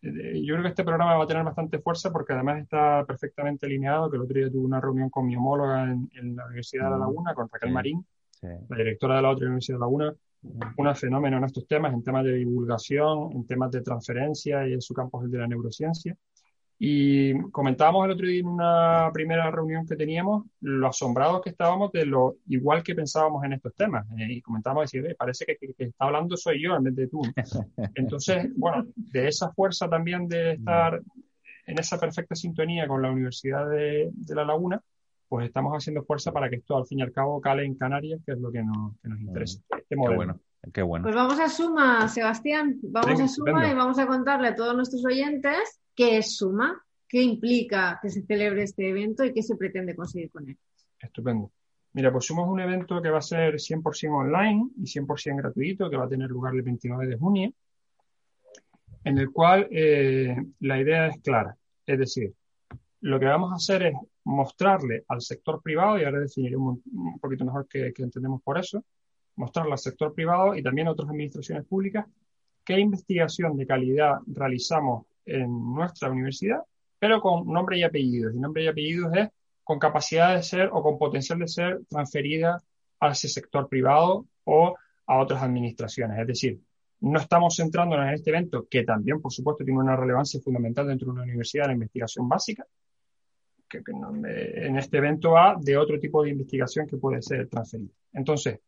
eh, 0.02 0.42
yo 0.44 0.54
creo 0.54 0.62
que 0.62 0.68
este 0.68 0.84
programa 0.84 1.16
va 1.16 1.24
a 1.24 1.26
tener 1.26 1.44
bastante 1.44 1.78
fuerza 1.80 2.12
porque 2.12 2.32
además 2.32 2.62
está 2.62 3.04
perfectamente 3.04 3.66
alineado, 3.66 4.10
que 4.10 4.16
el 4.16 4.22
otro 4.22 4.38
día 4.38 4.50
tuve 4.50 4.64
una 4.64 4.80
reunión 4.80 5.10
con 5.10 5.26
mi 5.26 5.36
homóloga 5.36 5.84
en, 5.90 6.36
la 6.36 6.46
Universidad 6.46 6.84
de 6.84 6.90
La 6.90 6.98
Laguna, 6.98 7.34
con 7.34 7.48
Raquel 7.50 7.72
Marín, 7.72 8.06
la 8.42 8.76
directora 8.76 9.16
de 9.16 9.22
la 9.22 9.30
otra 9.30 9.46
Universidad 9.46 9.76
de 9.76 9.80
La 9.80 9.86
Laguna, 9.86 10.14
un 10.76 10.94
fenómeno 10.94 11.38
en 11.38 11.44
estos 11.44 11.66
temas, 11.66 11.92
en 11.92 12.02
temas 12.02 12.24
de 12.24 12.34
divulgación, 12.34 13.32
en 13.32 13.46
temas 13.46 13.70
de 13.70 13.82
transferencia 13.82 14.66
y 14.66 14.72
en 14.72 14.80
su 14.80 14.94
campo 14.94 15.20
es 15.20 15.26
el 15.26 15.30
de 15.30 15.38
la 15.38 15.48
neurociencia. 15.48 16.16
Y 16.80 17.36
comentábamos 17.50 18.04
el 18.04 18.12
otro 18.12 18.28
día 18.28 18.38
en 18.38 18.46
una 18.46 19.10
primera 19.12 19.50
reunión 19.50 19.84
que 19.84 19.96
teníamos 19.96 20.44
lo 20.60 20.86
asombrados 20.86 21.42
que 21.42 21.50
estábamos 21.50 21.90
de 21.90 22.06
lo 22.06 22.36
igual 22.46 22.84
que 22.84 22.94
pensábamos 22.94 23.42
en 23.44 23.54
estos 23.54 23.74
temas. 23.74 24.06
Eh, 24.16 24.34
y 24.34 24.40
comentábamos 24.40 24.84
decir, 24.84 25.16
parece 25.18 25.44
que, 25.44 25.56
que, 25.56 25.74
que 25.74 25.84
está 25.84 26.04
hablando 26.04 26.36
soy 26.36 26.62
yo 26.62 26.76
en 26.76 26.84
vez 26.84 26.94
de 26.94 27.08
tú. 27.08 27.20
Entonces, 27.96 28.48
bueno, 28.56 28.86
de 28.94 29.26
esa 29.26 29.50
fuerza 29.52 29.88
también 29.88 30.28
de 30.28 30.52
estar 30.52 31.02
en 31.66 31.78
esa 31.78 31.98
perfecta 31.98 32.36
sintonía 32.36 32.86
con 32.86 33.02
la 33.02 33.10
Universidad 33.10 33.68
de, 33.68 34.10
de 34.12 34.34
La 34.36 34.44
Laguna, 34.44 34.80
pues 35.28 35.46
estamos 35.46 35.72
haciendo 35.74 36.02
fuerza 36.04 36.32
para 36.32 36.48
que 36.48 36.56
esto 36.56 36.76
al 36.76 36.86
fin 36.86 37.00
y 37.00 37.02
al 37.02 37.12
cabo 37.12 37.40
cale 37.40 37.64
en 37.64 37.74
Canarias, 37.74 38.20
que 38.24 38.32
es 38.32 38.38
lo 38.38 38.50
que 38.50 38.62
nos, 38.62 38.96
que 39.02 39.08
nos 39.08 39.20
interesa. 39.20 39.60
Este 39.70 39.84
qué 39.88 39.96
bueno, 39.96 40.40
qué 40.72 40.82
bueno. 40.82 41.02
Pues 41.04 41.14
vamos 41.14 41.38
a 41.38 41.48
Suma, 41.48 42.08
Sebastián. 42.08 42.78
Vamos 42.82 43.20
a 43.20 43.28
Suma 43.28 43.70
y 43.70 43.74
vamos 43.74 43.98
a 43.98 44.06
contarle 44.06 44.48
a 44.48 44.54
todos 44.54 44.74
nuestros 44.74 45.04
oyentes 45.04 45.80
qué 45.94 46.18
es 46.18 46.36
Suma, 46.36 46.82
qué 47.06 47.20
implica 47.20 47.98
que 48.00 48.08
se 48.08 48.22
celebre 48.22 48.62
este 48.62 48.88
evento 48.88 49.24
y 49.24 49.32
qué 49.32 49.42
se 49.42 49.56
pretende 49.56 49.94
conseguir 49.94 50.30
con 50.30 50.48
él. 50.48 50.56
Estupendo. 50.98 51.50
Mira, 51.92 52.10
pues 52.10 52.26
Suma 52.26 52.42
es 52.42 52.48
un 52.48 52.60
evento 52.60 53.02
que 53.02 53.10
va 53.10 53.18
a 53.18 53.22
ser 53.22 53.54
100% 53.54 54.10
online 54.10 54.70
y 54.78 54.84
100% 54.84 55.36
gratuito, 55.36 55.90
que 55.90 55.96
va 55.96 56.04
a 56.04 56.08
tener 56.08 56.30
lugar 56.30 56.54
el 56.54 56.62
29 56.62 57.06
de 57.06 57.16
junio, 57.16 57.52
en 59.04 59.18
el 59.18 59.30
cual 59.30 59.68
eh, 59.70 60.36
la 60.60 60.80
idea 60.80 61.08
es 61.08 61.20
clara. 61.22 61.56
Es 61.84 61.98
decir, 61.98 62.32
lo 63.00 63.18
que 63.18 63.26
vamos 63.26 63.52
a 63.52 63.56
hacer 63.56 63.82
es 63.84 63.94
mostrarle 64.28 65.04
al 65.08 65.22
sector 65.22 65.62
privado, 65.62 65.98
y 65.98 66.04
ahora 66.04 66.20
definiré 66.20 66.56
un, 66.56 66.82
poquito 67.20 67.44
mejor 67.44 67.66
qué, 67.68 67.92
entendemos 67.96 68.42
por 68.42 68.58
eso, 68.58 68.84
mostrarle 69.36 69.72
al 69.72 69.78
sector 69.78 70.14
privado 70.14 70.54
y 70.54 70.62
también 70.62 70.88
a 70.88 70.92
otras 70.92 71.08
administraciones 71.08 71.64
públicas 71.66 72.06
qué 72.64 72.78
investigación 72.78 73.56
de 73.56 73.66
calidad 73.66 74.18
realizamos 74.26 75.06
en 75.24 75.74
nuestra 75.74 76.10
universidad, 76.10 76.60
pero 76.98 77.18
con 77.22 77.46
nombre 77.46 77.78
y 77.78 77.82
apellidos. 77.82 78.34
Y 78.34 78.38
nombre 78.38 78.64
y 78.64 78.66
apellidos 78.66 79.10
es 79.16 79.28
con 79.64 79.78
capacidad 79.78 80.34
de 80.36 80.42
ser 80.42 80.68
o 80.70 80.82
con 80.82 80.98
potencial 80.98 81.38
de 81.38 81.48
ser 81.48 81.80
transferida 81.88 82.62
a 83.00 83.12
ese 83.12 83.28
sector 83.28 83.68
privado 83.70 84.26
o 84.44 84.76
a 85.06 85.18
otras 85.18 85.42
administraciones. 85.42 86.18
Es 86.18 86.26
decir, 86.26 86.60
no 87.00 87.18
estamos 87.18 87.56
centrándonos 87.56 88.06
en 88.06 88.14
este 88.14 88.28
evento, 88.28 88.66
que 88.70 88.84
también, 88.84 89.22
por 89.22 89.32
supuesto, 89.32 89.64
tiene 89.64 89.80
una 89.80 89.96
relevancia 89.96 90.38
fundamental 90.40 90.86
dentro 90.86 91.06
de 91.06 91.12
una 91.12 91.22
universidad, 91.22 91.68
la 91.68 91.72
investigación 91.72 92.28
básica, 92.28 92.66
que, 93.68 93.82
en 93.86 94.76
este 94.76 94.98
evento 94.98 95.32
va 95.32 95.56
de 95.60 95.76
otro 95.76 95.98
tipo 95.98 96.22
de 96.22 96.30
investigación 96.30 96.86
que 96.86 96.96
puede 96.96 97.22
ser 97.22 97.48
transferida. 97.48 97.92
Entonces, 98.12 98.60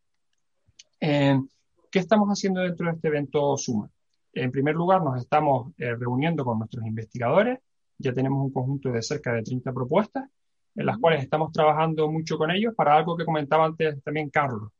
¿qué 1.00 1.98
estamos 1.98 2.28
haciendo 2.28 2.60
dentro 2.60 2.86
de 2.86 2.92
este 2.92 3.08
evento 3.08 3.56
Suma? 3.56 3.90
En 4.32 4.50
primer 4.50 4.74
lugar, 4.74 5.02
nos 5.02 5.20
estamos 5.20 5.72
eh, 5.78 5.94
reuniendo 5.96 6.44
con 6.44 6.58
nuestros 6.58 6.84
investigadores. 6.86 7.58
Ya 7.98 8.12
tenemos 8.12 8.44
un 8.44 8.52
conjunto 8.52 8.90
de 8.92 9.02
cerca 9.02 9.32
de 9.32 9.42
30 9.42 9.72
propuestas, 9.72 10.28
en 10.76 10.86
las 10.86 10.98
cuales 10.98 11.22
estamos 11.22 11.52
trabajando 11.52 12.10
mucho 12.10 12.38
con 12.38 12.50
ellos 12.50 12.74
para 12.74 12.94
algo 12.94 13.16
que 13.16 13.24
comentaba 13.24 13.66
antes 13.66 14.02
también 14.02 14.30
Carlos, 14.30 14.70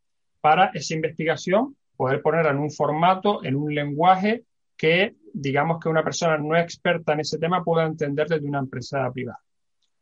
para 0.41 0.67
esa 0.73 0.95
investigación 0.95 1.77
poder 1.97 2.23
ponerla 2.23 2.53
en 2.53 2.59
un 2.59 2.71
formato, 2.71 3.45
en 3.45 3.57
un 3.57 3.75
lenguaje 3.75 4.45
que, 4.77 5.17
digamos 5.35 5.79
que 5.81 5.91
una 5.91 6.03
persona 6.03 6.39
no 6.39 6.57
experta 6.57 7.13
en 7.13 7.21
ese 7.21 7.39
tema 7.39 7.63
pueda 7.63 7.85
entender 7.85 8.27
desde 8.27 8.49
una 8.49 8.61
empresa 8.61 9.11
privada. 9.13 9.41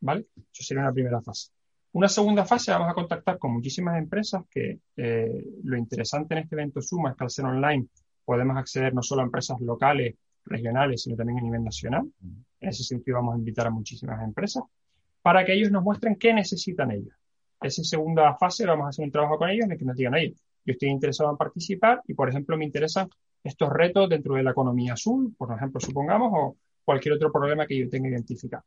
¿Vale? 0.01 0.27
Eso 0.37 0.63
sería 0.63 0.83
una 0.83 0.93
primera 0.93 1.21
fase. 1.21 1.51
Una 1.93 2.09
segunda 2.09 2.45
fase, 2.45 2.71
vamos 2.71 2.91
a 2.91 2.95
contactar 2.95 3.39
con 3.39 3.53
muchísimas 3.53 3.99
empresas 3.99 4.45
que 4.51 4.81
eh, 4.97 5.45
lo 5.65 5.77
interesante 5.77 6.35
en 6.35 6.41
este 6.41 6.55
evento 6.55 6.83
Suma 6.83 7.11
es 7.11 7.17
que 7.17 7.25
al 7.25 7.31
ser 7.31 7.47
online 7.47 7.87
podemos 8.25 8.57
acceder 8.59 8.95
no 8.95 9.03
solo 9.03 9.23
a 9.23 9.25
empresas 9.25 9.59
locales, 9.61 10.15
regionales, 10.45 11.03
sino 11.03 11.17
también 11.17 11.39
a 11.39 11.43
nivel 11.43 11.65
nacional. 11.65 12.11
En 12.61 12.69
ese 12.69 12.83
sentido 12.85 13.17
vamos 13.17 13.35
a 13.35 13.39
invitar 13.39 13.67
a 13.67 13.71
muchísimas 13.71 14.23
empresas 14.23 14.63
para 15.23 15.45
que 15.45 15.55
ellos 15.55 15.71
nos 15.71 15.83
muestren 15.83 16.17
qué 16.17 16.33
necesitan 16.33 16.91
ellos. 16.91 17.15
Esa 17.61 17.83
segunda 17.83 18.35
fase 18.37 18.67
vamos 18.67 18.87
a 18.87 18.89
hacer 18.91 19.05
un 19.05 19.11
trabajo 19.11 19.39
con 19.39 19.51
ellos 19.51 19.65
en 19.65 19.73
el 19.73 19.79
que 19.79 19.85
nos 19.85 19.97
digan, 19.97 20.15
oye, 20.15 20.35
yo 20.65 20.73
estoy 20.73 20.91
interesado 20.91 21.31
en 21.31 21.37
participar 21.37 22.03
y, 22.07 22.15
por 22.15 22.29
ejemplo, 22.29 22.57
me 22.57 22.65
interesan 22.65 23.09
estos 23.43 23.71
retos 23.71 24.09
dentro 24.09 24.35
de 24.35 24.43
la 24.43 24.51
economía 24.51 24.93
azul, 24.93 25.35
por 25.37 25.55
ejemplo, 25.57 25.81
supongamos, 25.81 26.31
o 26.35 26.57
cualquier 26.85 27.15
otro 27.15 27.33
problema 27.33 27.67
que 27.67 27.79
yo 27.79 27.89
tenga 27.89 28.09
identificado. 28.09 28.65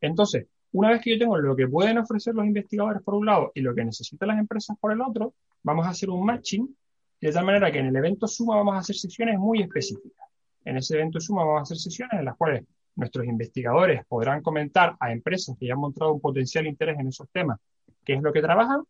Entonces, 0.00 0.46
una 0.72 0.90
vez 0.90 1.00
que 1.02 1.12
yo 1.12 1.18
tengo 1.18 1.38
lo 1.38 1.56
que 1.56 1.66
pueden 1.66 1.98
ofrecer 1.98 2.34
los 2.34 2.44
investigadores 2.44 3.02
por 3.02 3.14
un 3.14 3.26
lado 3.26 3.52
y 3.54 3.60
lo 3.60 3.74
que 3.74 3.84
necesitan 3.84 4.28
las 4.28 4.38
empresas 4.38 4.76
por 4.78 4.92
el 4.92 5.00
otro, 5.00 5.34
vamos 5.62 5.86
a 5.86 5.90
hacer 5.90 6.10
un 6.10 6.24
matching 6.24 6.76
de 7.20 7.32
tal 7.32 7.44
manera 7.44 7.72
que 7.72 7.78
en 7.78 7.86
el 7.86 7.96
evento 7.96 8.26
Suma 8.28 8.56
vamos 8.56 8.74
a 8.74 8.78
hacer 8.78 8.96
sesiones 8.96 9.38
muy 9.38 9.62
específicas. 9.62 10.28
En 10.64 10.76
ese 10.76 10.94
evento 10.94 11.20
Suma 11.20 11.44
vamos 11.44 11.60
a 11.60 11.62
hacer 11.62 11.78
sesiones 11.78 12.18
en 12.18 12.24
las 12.26 12.36
cuales 12.36 12.64
nuestros 12.94 13.26
investigadores 13.26 14.04
podrán 14.06 14.42
comentar 14.42 14.96
a 15.00 15.12
empresas 15.12 15.56
que 15.58 15.66
ya 15.66 15.74
han 15.74 15.80
mostrado 15.80 16.12
un 16.12 16.20
potencial 16.20 16.66
interés 16.66 16.98
en 16.98 17.08
esos 17.08 17.28
temas 17.30 17.58
qué 18.04 18.14
es 18.14 18.22
lo 18.22 18.32
que 18.32 18.40
trabajan 18.40 18.82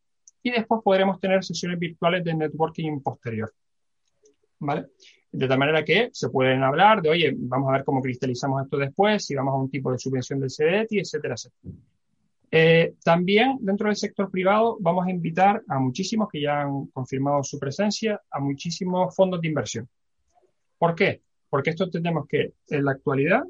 y 0.43 0.51
después 0.51 0.81
podremos 0.83 1.21
tener 1.21 1.45
sesiones 1.45 1.79
virtuales 1.79 2.25
de 2.25 2.35
networking 2.35 3.01
posterior. 3.01 3.53
¿Vale? 4.61 4.87
De 5.31 5.47
tal 5.47 5.59
manera 5.59 5.85
que 5.85 6.09
se 6.13 6.31
pueden 6.31 6.63
hablar 6.63 7.03
de, 7.03 7.11
oye, 7.11 7.35
vamos 7.37 7.69
a 7.69 7.73
ver 7.73 7.85
cómo 7.85 8.01
cristalizamos 8.01 8.63
esto 8.63 8.79
después, 8.79 9.25
si 9.25 9.35
vamos 9.35 9.55
a 9.55 9.59
un 9.59 9.71
tipo 9.71 9.93
de 9.93 9.99
subvención 9.99 10.41
del 10.41 10.51
CDETI, 10.51 11.01
etcétera, 11.01 11.35
etcétera. 11.35 11.75
Eh, 12.51 12.95
también 13.05 13.59
dentro 13.61 13.89
del 13.89 13.97
sector 13.97 14.31
privado 14.31 14.79
vamos 14.81 15.07
a 15.07 15.11
invitar 15.11 15.63
a 15.69 15.79
muchísimos 15.79 16.29
que 16.33 16.41
ya 16.41 16.63
han 16.63 16.87
confirmado 16.87 17.43
su 17.43 17.59
presencia, 17.59 18.21
a 18.31 18.41
muchísimos 18.41 19.15
fondos 19.15 19.43
de 19.43 19.49
inversión. 19.49 19.89
¿Por 20.79 20.95
qué? 20.95 21.21
Porque 21.51 21.71
esto 21.71 21.85
entendemos 21.85 22.27
que 22.27 22.55
en 22.69 22.85
la 22.85 22.93
actualidad, 22.93 23.43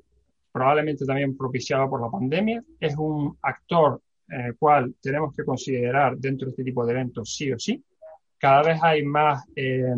probablemente 0.51 1.05
también 1.05 1.37
propiciado 1.37 1.89
por 1.89 2.03
la 2.03 2.11
pandemia, 2.11 2.63
es 2.81 2.97
un 2.97 3.37
actor 3.43 4.03
el 4.29 4.57
cual 4.57 4.95
tenemos 5.01 5.35
que 5.35 5.45
considerar 5.45 6.19
dentro 6.19 6.47
de 6.47 6.51
este 6.51 6.65
tipo 6.65 6.85
de 6.85 6.93
eventos 6.93 7.35
sí 7.35 7.53
o 7.53 7.59
sí. 7.59 7.83
Cada 8.37 8.63
vez 8.63 8.79
hay 8.83 9.03
más 9.05 9.45
eh, 9.57 9.95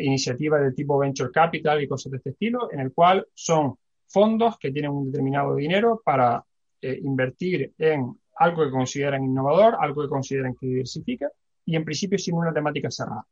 iniciativas 0.00 0.62
de 0.62 0.72
tipo 0.72 0.98
venture 0.98 1.30
capital 1.30 1.82
y 1.82 1.88
cosas 1.88 2.12
de 2.12 2.18
este 2.18 2.30
estilo, 2.30 2.70
en 2.72 2.80
el 2.80 2.92
cual 2.92 3.26
son 3.34 3.76
fondos 4.08 4.58
que 4.58 4.70
tienen 4.70 4.90
un 4.90 5.10
determinado 5.10 5.56
dinero 5.56 6.00
para 6.04 6.44
eh, 6.80 6.98
invertir 7.02 7.72
en 7.78 8.14
algo 8.36 8.64
que 8.64 8.70
consideran 8.70 9.24
innovador, 9.24 9.76
algo 9.80 10.02
que 10.02 10.08
consideran 10.08 10.54
que 10.54 10.66
diversifica 10.66 11.30
y 11.64 11.76
en 11.76 11.84
principio 11.84 12.18
sin 12.18 12.34
una 12.34 12.52
temática 12.52 12.90
cerrada. 12.90 13.24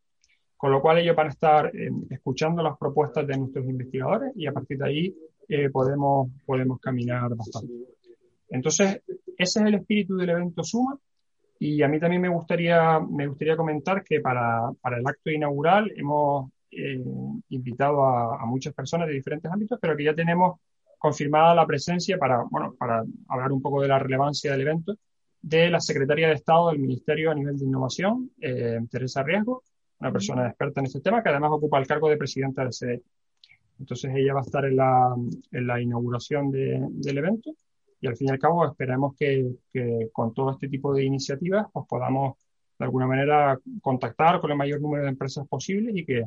Con 0.57 0.73
lo 0.73 0.81
cual 0.81 0.99
ellos 0.99 1.17
van 1.17 1.27
a 1.27 1.31
estar 1.31 1.75
eh, 1.75 1.91
escuchando 2.11 2.63
las 2.63 2.79
propuestas 2.79 3.27
de 3.27 3.37
nuestros 3.37 3.67
investigadores 3.67 4.33
y 4.37 4.47
a 4.47 4.53
partir 4.53 4.79
de 4.79 4.89
ahí 4.89 5.17
eh, 5.49 5.71
podemos, 5.71 6.31
podemos 6.47 6.81
caminar 6.81 7.35
bastante. 7.35 7.73
Entonces, 8.49 9.03
ese 9.37 9.61
es 9.61 9.67
el 9.67 9.75
espíritu 9.75 10.17
del 10.17 10.31
evento 10.31 10.63
Suma 10.63 10.99
y 11.63 11.83
a 11.83 11.89
mí 11.89 12.01
también 12.01 12.23
me 12.23 12.31
gustaría, 12.31 12.99
me 13.01 13.27
gustaría 13.27 13.55
comentar 13.55 14.03
que 14.03 14.21
para, 14.21 14.73
para 14.81 14.97
el 14.97 15.07
acto 15.07 15.31
inaugural 15.31 15.93
hemos 15.95 16.51
eh, 16.71 17.05
invitado 17.51 18.03
a, 18.03 18.47
muchas 18.47 18.73
personas 18.73 19.07
de 19.07 19.13
diferentes 19.13 19.53
ámbitos, 19.53 19.79
pero 19.79 19.95
que 19.95 20.05
ya 20.05 20.15
tenemos 20.15 20.59
confirmada 20.97 21.55
la 21.55 21.67
presencia 21.67 22.17
para, 22.17 22.45
bueno, 22.51 22.75
para 22.79 23.05
hablar 23.29 23.53
un 23.53 23.61
poco 23.61 23.83
de 23.83 23.89
la 23.89 23.99
relevancia 23.99 24.53
del 24.53 24.63
evento 24.63 24.97
de 25.43 25.69
la 25.69 25.81
secretaria 25.81 26.29
de 26.29 26.35
Estado 26.35 26.71
del 26.71 26.79
Ministerio 26.79 27.31
a 27.31 27.35
nivel 27.35 27.59
de 27.59 27.67
Innovación, 27.67 28.31
eh, 28.41 28.81
Teresa 28.91 29.23
Riesgo, 29.23 29.63
una 29.99 30.13
persona 30.13 30.49
experta 30.49 30.81
en 30.81 30.87
este 30.87 31.01
tema 31.03 31.23
que 31.23 31.29
además 31.29 31.51
ocupa 31.53 31.79
el 31.79 31.87
cargo 31.87 32.09
de 32.09 32.17
presidenta 32.17 32.63
del 32.63 32.73
CDE. 32.73 33.03
Entonces 33.79 34.11
ella 34.15 34.33
va 34.33 34.41
a 34.41 34.45
estar 34.45 34.65
en 34.65 34.77
la, 34.77 35.15
en 35.53 35.67
la 35.67 35.79
inauguración 35.79 36.51
de, 36.51 36.79
del 36.89 37.19
evento 37.19 37.55
y 38.01 38.07
al 38.07 38.17
fin 38.17 38.29
y 38.29 38.31
al 38.31 38.39
cabo 38.39 38.67
esperamos 38.67 39.15
que, 39.17 39.57
con 40.13 40.33
todo 40.35 40.53
este 40.53 40.69
tipo 40.69 40.95
de 40.95 41.05
iniciativas 41.05 41.67
pues 41.73 41.87
podamos 41.89 42.37
de 42.79 42.85
alguna 42.85 43.07
manera 43.07 43.59
contactar 43.83 44.41
con 44.41 44.51
el 44.51 44.57
mayor 44.57 44.81
número 44.81 45.05
de 45.05 45.11
empresas 45.11 45.47
posibles 45.47 45.95
y 45.95 46.05
que 46.05 46.25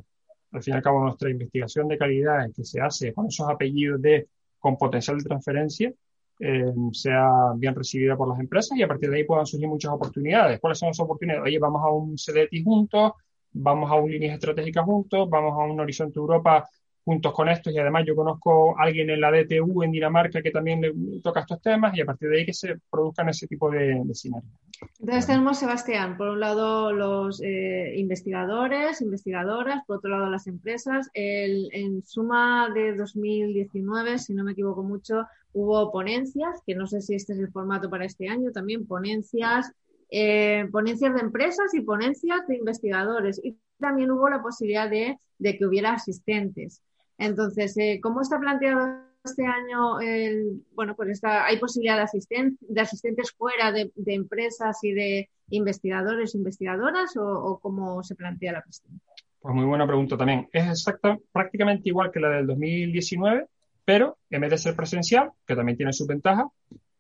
al 0.51 0.61
fin 0.61 0.73
y 0.73 0.77
al 0.77 0.83
cabo 0.83 1.01
nuestra 1.01 1.29
investigación 1.31 1.87
de 1.87 1.97
calidad 1.97 2.51
que 2.55 2.63
se 2.63 2.79
hace 2.79 3.13
con 3.13 3.27
esos 3.27 3.49
apellidos 3.49 4.01
de 4.01 4.27
con 4.59 4.77
potencial 4.77 5.17
de 5.17 5.23
transferencia 5.23 5.93
eh, 6.39 6.73
sea 6.91 7.53
bien 7.55 7.75
recibida 7.75 8.17
por 8.17 8.27
las 8.29 8.39
empresas 8.39 8.77
y 8.77 8.83
a 8.83 8.87
partir 8.87 9.09
de 9.09 9.17
ahí 9.17 9.23
puedan 9.23 9.45
surgir 9.45 9.67
muchas 9.67 9.91
oportunidades. 9.91 10.59
¿Cuáles 10.59 10.79
son 10.79 10.87
las 10.87 10.99
oportunidades? 10.99 11.43
Oye, 11.43 11.59
vamos 11.59 11.81
a 11.83 11.89
un 11.89 12.15
CDT 12.15 12.63
juntos, 12.63 13.13
vamos 13.51 13.89
a 13.91 13.95
un 13.95 14.11
líneas 14.11 14.33
estratégicas 14.33 14.83
juntos, 14.83 15.29
vamos 15.29 15.53
a 15.53 15.63
un 15.63 15.79
Horizonte 15.79 16.19
Europa 16.19 16.67
juntos 17.05 17.33
con 17.33 17.49
estos 17.49 17.73
y 17.73 17.79
además 17.79 18.05
yo 18.07 18.15
conozco 18.15 18.79
a 18.79 18.83
alguien 18.83 19.09
en 19.09 19.19
la 19.19 19.31
DTU 19.31 19.83
en 19.83 19.91
Dinamarca 19.91 20.41
que 20.41 20.51
también 20.51 21.21
toca 21.21 21.41
estos 21.41 21.61
temas 21.61 21.95
y 21.97 22.01
a 22.01 22.05
partir 22.05 22.29
de 22.29 22.39
ahí 22.39 22.45
que 22.45 22.53
se 22.53 22.79
produzcan 22.89 23.29
ese 23.29 23.47
tipo 23.47 23.69
de, 23.69 24.01
sinergias. 24.13 24.53
Entonces 24.99 25.27
tenemos, 25.27 25.59
Sebastián, 25.59 26.17
por 26.17 26.29
un 26.29 26.39
lado 26.39 26.93
los 26.93 27.41
eh, 27.41 27.93
investigadores, 27.97 29.01
investigadoras, 29.01 29.83
por 29.85 29.97
otro 29.97 30.11
lado 30.11 30.29
las 30.29 30.47
empresas. 30.47 31.09
En 31.13 32.03
suma 32.03 32.69
de 32.73 32.95
2019, 32.95 34.19
si 34.19 34.33
no 34.33 34.43
me 34.43 34.53
equivoco 34.53 34.83
mucho, 34.83 35.25
hubo 35.53 35.91
ponencias, 35.91 36.61
que 36.65 36.75
no 36.75 36.87
sé 36.87 37.01
si 37.01 37.15
este 37.15 37.33
es 37.33 37.39
el 37.39 37.51
formato 37.51 37.89
para 37.89 38.05
este 38.05 38.29
año, 38.29 38.51
también 38.51 38.87
ponencias, 38.87 39.71
eh, 40.09 40.67
ponencias 40.71 41.13
de 41.13 41.21
empresas 41.21 41.73
y 41.73 41.81
ponencias 41.81 42.47
de 42.47 42.57
investigadores. 42.57 43.41
Y 43.43 43.57
también 43.77 44.11
hubo 44.11 44.29
la 44.29 44.41
posibilidad 44.41 44.89
de 44.89 45.17
que 45.57 45.65
hubiera 45.65 45.93
asistentes. 45.93 46.81
Entonces, 47.17 47.77
eh, 47.77 47.99
¿cómo 48.01 48.21
está 48.21 48.39
planteado 48.39 48.97
este 49.23 49.45
año? 49.45 49.99
El, 50.01 50.63
bueno, 50.73 50.95
pues 50.95 51.09
está, 51.09 51.45
¿hay 51.45 51.57
posibilidad 51.59 51.97
de, 51.97 52.53
de 52.59 52.81
asistentes 52.81 53.31
fuera 53.31 53.71
de, 53.71 53.91
empresas 54.05 54.83
y 54.83 54.91
de 54.93 55.29
investigadores, 55.49 56.35
investigadoras 56.35 57.15
o, 57.17 57.59
cómo 57.61 58.03
se 58.03 58.15
plantea 58.15 58.53
la 58.53 58.61
cuestión? 58.61 58.99
Pues 59.39 59.55
muy 59.55 59.65
buena 59.65 59.85
pregunta 59.85 60.17
también. 60.17 60.47
Es 60.51 60.67
exacta, 60.67 61.17
prácticamente 61.31 61.89
igual 61.89 62.11
que 62.11 62.19
la 62.19 62.29
del 62.29 62.47
2019, 62.47 63.47
pero 63.85 64.17
en 64.29 64.41
vez 64.41 64.51
de 64.51 64.57
ser 64.57 64.75
presencial, 64.75 65.31
que 65.45 65.55
también 65.55 65.77
tiene 65.77 65.93
su 65.93 66.07
ventaja, 66.07 66.47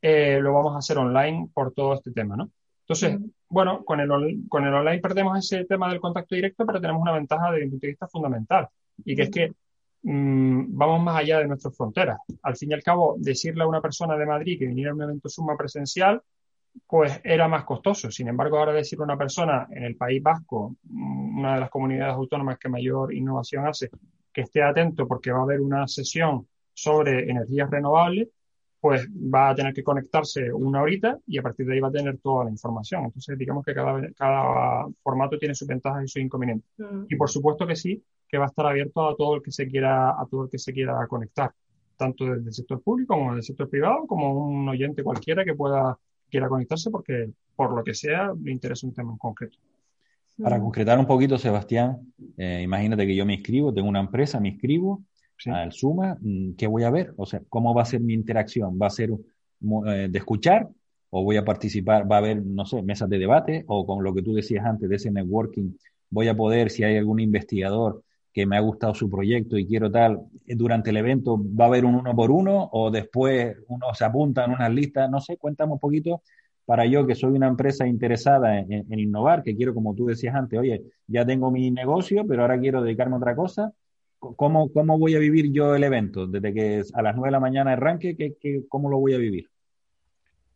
eh, 0.01 0.39
lo 0.41 0.53
vamos 0.53 0.75
a 0.75 0.79
hacer 0.79 0.97
online 0.97 1.49
por 1.53 1.73
todo 1.73 1.93
este 1.93 2.11
tema, 2.11 2.35
¿no? 2.35 2.49
Entonces, 2.81 3.17
bueno, 3.47 3.85
con 3.85 4.01
el, 4.01 4.09
con 4.49 4.65
el 4.65 4.73
online 4.73 4.99
perdemos 4.99 5.39
ese 5.39 5.63
tema 5.63 5.89
del 5.89 6.01
contacto 6.01 6.35
directo, 6.35 6.65
pero 6.65 6.81
tenemos 6.81 7.01
una 7.01 7.13
ventaja 7.13 7.49
desde 7.49 7.65
mi 7.65 7.71
punto 7.71 7.87
de 7.87 7.91
vista 7.91 8.07
fundamental, 8.09 8.67
y 9.05 9.15
que 9.15 9.21
es 9.21 9.29
que 9.29 9.53
vamos 10.03 11.01
más 11.01 11.17
allá 11.17 11.39
de 11.39 11.47
nuestras 11.47 11.75
fronteras. 11.75 12.17
Al 12.41 12.55
fin 12.57 12.71
y 12.71 12.73
al 12.73 12.83
cabo, 12.83 13.15
decirle 13.17 13.63
a 13.63 13.67
una 13.67 13.81
persona 13.81 14.17
de 14.17 14.25
Madrid 14.25 14.59
que 14.59 14.67
viniera 14.67 14.91
a 14.91 14.95
un 14.95 15.01
evento 15.01 15.29
suma 15.29 15.55
presencial, 15.57 16.21
pues 16.87 17.21
era 17.23 17.47
más 17.47 17.63
costoso. 17.63 18.11
Sin 18.11 18.27
embargo, 18.27 18.57
ahora 18.57 18.73
decirle 18.73 19.03
a 19.03 19.05
una 19.05 19.17
persona 19.17 19.67
en 19.71 19.83
el 19.83 19.95
País 19.95 20.21
Vasco, 20.21 20.75
mm, 20.83 21.39
una 21.39 21.53
de 21.55 21.59
las 21.61 21.69
comunidades 21.69 22.15
autónomas 22.15 22.57
que 22.57 22.69
mayor 22.69 23.13
innovación 23.13 23.67
hace, 23.67 23.89
que 24.31 24.41
esté 24.41 24.63
atento 24.63 25.07
porque 25.07 25.31
va 25.31 25.39
a 25.39 25.43
haber 25.43 25.61
una 25.61 25.87
sesión 25.87 26.47
sobre 26.73 27.29
energías 27.29 27.69
renovables, 27.69 28.29
pues 28.79 29.07
va 29.07 29.49
a 29.49 29.55
tener 29.55 29.73
que 29.73 29.83
conectarse 29.83 30.51
una 30.51 30.81
horita 30.81 31.17
y 31.25 31.37
a 31.37 31.41
partir 31.41 31.65
de 31.65 31.75
ahí 31.75 31.79
va 31.79 31.87
a 31.87 31.91
tener 31.91 32.17
toda 32.17 32.43
la 32.43 32.51
información. 32.51 33.05
Entonces, 33.05 33.37
digamos 33.37 33.63
que 33.63 33.73
cada, 33.73 34.11
cada 34.11 34.85
formato 35.01 35.37
tiene 35.37 35.55
sus 35.55 35.67
ventajas 35.67 36.03
y 36.03 36.07
sus 36.09 36.21
inconvenientes. 36.21 36.69
Mm. 36.77 37.05
Y 37.07 37.15
por 37.15 37.29
supuesto 37.29 37.65
que 37.65 37.77
sí, 37.77 38.03
que 38.33 38.39
va 38.39 38.45
a 38.45 38.47
estar 38.47 38.65
abierto 38.65 39.07
a 39.07 39.15
todo 39.15 39.35
el 39.35 39.43
que 39.43 39.51
se 39.51 39.67
quiera, 39.67 40.09
a 40.09 40.25
todo 40.25 40.45
el 40.45 40.49
que 40.49 40.57
se 40.57 40.73
quiera 40.73 41.05
conectar, 41.05 41.51
tanto 41.95 42.25
desde 42.25 42.47
el 42.47 42.53
sector 42.53 42.81
público 42.81 43.13
como 43.13 43.25
desde 43.25 43.41
el 43.41 43.43
sector 43.43 43.69
privado, 43.69 44.07
como 44.07 44.47
un 44.47 44.67
oyente 44.67 45.03
cualquiera 45.03 45.45
que 45.45 45.53
pueda 45.53 45.95
quiera 46.31 46.49
conectarse 46.49 46.89
porque 46.89 47.29
por 47.55 47.75
lo 47.75 47.83
que 47.83 47.93
sea 47.93 48.33
le 48.43 48.51
interesa 48.51 48.87
un 48.87 48.93
tema 48.95 49.11
en 49.11 49.19
concreto. 49.19 49.59
Para 50.41 50.59
concretar 50.59 50.97
un 50.97 51.05
poquito, 51.05 51.37
Sebastián, 51.37 52.11
eh, 52.35 52.61
imagínate 52.63 53.05
que 53.05 53.15
yo 53.15 53.23
me 53.23 53.35
inscribo, 53.35 53.71
tengo 53.71 53.87
una 53.87 53.99
empresa, 53.99 54.39
me 54.39 54.49
inscribo 54.49 55.03
al 55.45 55.71
Suma, 55.71 56.17
mm, 56.19 56.53
¿qué 56.53 56.65
voy 56.65 56.85
a 56.85 56.89
ver? 56.89 57.13
O 57.17 57.27
sea, 57.27 57.39
¿cómo 57.49 57.75
va 57.75 57.83
a 57.83 57.85
ser 57.85 58.01
mi 58.01 58.15
interacción? 58.15 58.79
¿Va 58.81 58.87
a 58.87 58.89
ser 58.89 59.11
eh, 59.11 60.07
de 60.09 60.17
escuchar 60.17 60.69
o 61.11 61.23
voy 61.23 61.37
a 61.37 61.45
participar? 61.45 62.11
¿Va 62.11 62.15
a 62.15 62.17
haber, 62.17 62.43
no 62.43 62.65
sé, 62.65 62.81
mesas 62.81 63.07
de 63.09 63.19
debate 63.19 63.63
o 63.67 63.85
con 63.85 64.03
lo 64.03 64.11
que 64.11 64.23
tú 64.23 64.33
decías 64.33 64.65
antes 64.65 64.89
de 64.89 64.95
ese 64.95 65.11
networking? 65.11 65.77
¿Voy 66.09 66.27
a 66.29 66.35
poder, 66.35 66.71
si 66.71 66.83
hay 66.83 66.97
algún 66.97 67.19
investigador, 67.19 68.03
que 68.33 68.45
me 68.47 68.57
ha 68.57 68.61
gustado 68.61 68.95
su 68.95 69.09
proyecto 69.09 69.57
y 69.57 69.67
quiero 69.67 69.91
tal, 69.91 70.19
durante 70.47 70.89
el 70.89 70.97
evento 70.97 71.37
va 71.37 71.65
a 71.65 71.67
haber 71.67 71.85
un 71.85 71.95
uno 71.95 72.15
por 72.15 72.31
uno 72.31 72.69
o 72.71 72.89
después 72.89 73.55
uno 73.67 73.93
se 73.93 74.05
apunta 74.05 74.45
en 74.45 74.51
unas 74.51 74.73
listas, 74.73 75.09
no 75.09 75.21
sé, 75.21 75.37
cuéntame 75.37 75.73
un 75.73 75.79
poquito 75.79 76.23
para 76.65 76.85
yo 76.85 77.05
que 77.05 77.15
soy 77.15 77.33
una 77.33 77.47
empresa 77.47 77.85
interesada 77.85 78.57
en, 78.57 78.99
innovar, 78.99 79.43
que 79.43 79.55
quiero, 79.55 79.73
como 79.73 79.93
tú 79.93 80.05
decías 80.05 80.33
antes, 80.33 80.57
oye, 80.57 80.81
ya 81.07 81.25
tengo 81.25 81.51
mi 81.51 81.69
negocio, 81.71 82.25
pero 82.27 82.41
ahora 82.41 82.59
quiero 82.59 82.81
dedicarme 82.81 83.15
a 83.15 83.17
otra 83.17 83.35
cosa. 83.35 83.71
¿Cómo, 84.17 84.71
cómo 84.71 84.97
voy 84.97 85.15
a 85.15 85.19
vivir 85.19 85.51
yo 85.51 85.75
el 85.75 85.83
evento? 85.83 86.25
Desde 86.25 86.53
que 86.53 86.81
a 86.93 87.01
las 87.01 87.15
nueve 87.15 87.27
de 87.27 87.31
la 87.33 87.39
mañana 87.41 87.73
arranque, 87.73 88.15
¿qué, 88.15 88.35
qué, 88.39 88.63
cómo 88.69 88.89
lo 88.89 88.97
voy 88.97 89.13
a 89.13 89.17
vivir? 89.17 89.49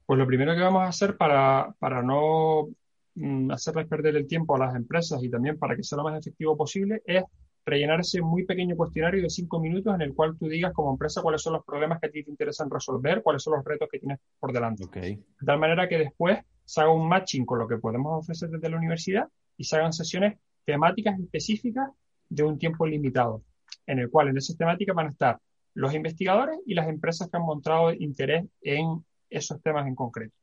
Pues 0.05 0.17
lo 0.17 0.25
primero 0.25 0.55
que 0.55 0.61
vamos 0.61 0.83
a 0.83 0.87
hacer 0.87 1.17
para, 1.17 1.75
para 1.77 2.01
no 2.01 2.69
mm, 3.15 3.51
hacerles 3.51 3.87
perder 3.87 4.15
el 4.15 4.25
tiempo 4.25 4.55
a 4.55 4.59
las 4.59 4.75
empresas 4.75 5.21
y 5.21 5.29
también 5.29 5.59
para 5.59 5.75
que 5.75 5.83
sea 5.83 5.97
lo 5.97 6.05
más 6.05 6.17
efectivo 6.17 6.55
posible 6.55 7.01
es 7.05 7.25
rellenar 7.67 7.99
ese 7.99 8.21
muy 8.21 8.45
pequeño 8.45 8.75
cuestionario 8.75 9.21
de 9.21 9.29
cinco 9.29 9.59
minutos 9.59 9.93
en 9.93 10.01
el 10.01 10.15
cual 10.15 10.37
tú 10.37 10.47
digas 10.47 10.73
como 10.73 10.91
empresa 10.91 11.21
cuáles 11.21 11.41
son 11.41 11.53
los 11.53 11.65
problemas 11.65 11.99
que 11.99 12.07
a 12.07 12.09
ti 12.09 12.23
te 12.23 12.31
interesan 12.31 12.69
resolver, 12.69 13.21
cuáles 13.21 13.43
son 13.43 13.55
los 13.55 13.65
retos 13.65 13.89
que 13.91 13.99
tienes 13.99 14.19
por 14.39 14.53
delante. 14.53 14.85
De 14.87 15.19
tal 15.45 15.59
manera 15.59 15.87
que 15.87 15.97
después 15.99 16.39
se 16.63 16.81
haga 16.81 16.91
un 16.91 17.07
matching 17.07 17.45
con 17.45 17.59
lo 17.59 17.67
que 17.67 17.77
podemos 17.77 18.23
ofrecer 18.23 18.49
desde 18.49 18.69
la 18.69 18.77
universidad 18.77 19.27
y 19.57 19.65
se 19.65 19.75
hagan 19.75 19.91
sesiones 19.91 20.37
temáticas 20.65 21.19
específicas 21.19 21.89
de 22.29 22.43
un 22.43 22.57
tiempo 22.57 22.87
limitado, 22.87 23.43
en 23.85 23.99
el 23.99 24.09
cual 24.09 24.29
en 24.29 24.37
esas 24.37 24.57
temáticas 24.57 24.95
van 24.95 25.07
a 25.07 25.11
estar 25.11 25.39
los 25.73 25.93
investigadores 25.93 26.59
y 26.65 26.73
las 26.73 26.87
empresas 26.87 27.29
que 27.29 27.37
han 27.37 27.43
mostrado 27.43 27.93
interés 27.93 28.45
en 28.61 29.05
esos 29.29 29.61
temas 29.61 29.87
en 29.87 29.95
concreto. 29.95 30.33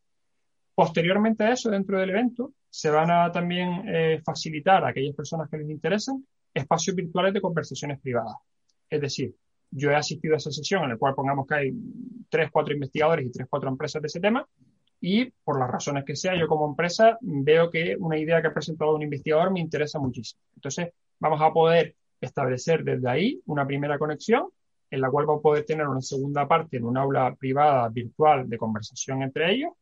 Posteriormente 0.75 1.45
a 1.45 1.53
eso, 1.53 1.71
dentro 1.71 1.99
del 1.99 2.11
evento, 2.11 2.53
se 2.69 2.91
van 2.91 3.11
a 3.11 3.31
también 3.33 3.83
eh, 3.87 4.21
facilitar 4.25 4.85
a 4.85 4.89
aquellas 4.89 5.15
personas 5.15 5.49
que 5.49 5.59
les 5.59 5.71
interesan 5.71 6.25
espacios 6.55 6.97
virtuales 6.97 7.35
de 7.35 7.41
conversaciones 7.41 8.01
privadas. 8.01 8.37
Es 8.89 9.01
decir, 9.01 9.35
yo 9.71 9.91
he 9.91 9.97
asistido 9.97 10.35
a 10.35 10.37
esa 10.37 10.53
sesión 10.53 10.85
en 10.85 10.91
la 10.91 10.97
cual 10.97 11.15
pongamos 11.15 11.47
que 11.47 11.55
hay 11.55 11.73
tres, 12.29 12.51
cuatro 12.51 12.73
investigadores 12.73 13.27
y 13.27 13.31
tres, 13.31 13.49
cuatro 13.51 13.69
empresas 13.69 14.01
de 14.01 14.07
ese 14.07 14.21
tema 14.21 14.47
y 15.01 15.31
por 15.45 15.59
las 15.59 15.71
razones 15.71 16.05
que 16.05 16.17
sea, 16.17 16.35
yo 16.35 16.47
como 16.47 16.67
empresa 16.67 17.19
veo 17.21 17.71
que 17.71 17.97
una 17.99 18.17
idea 18.17 18.41
que 18.41 18.49
ha 18.49 18.55
presentado 18.55 18.95
un 18.95 19.03
investigador 19.03 19.51
me 19.51 19.61
interesa 19.61 19.99
muchísimo. 19.99 20.41
Entonces, 20.55 20.91
vamos 21.19 21.41
a 21.43 21.53
poder 21.53 21.97
establecer 22.21 22.85
desde 22.85 23.11
ahí 23.11 23.43
una 23.47 23.67
primera 23.67 23.99
conexión 23.99 24.49
en 24.91 25.01
la 25.01 25.11
cual 25.11 25.29
va 25.29 25.35
a 25.35 25.41
poder 25.41 25.65
tener 25.65 25.89
una 25.89 26.01
segunda 26.01 26.47
parte 26.47 26.77
en 26.77 26.85
un 26.85 26.97
aula 26.97 27.35
privada 27.35 27.89
virtual 27.89 28.49
de 28.49 28.57
conversación 28.57 29.23
entre 29.23 29.53
ellos, 29.53 29.73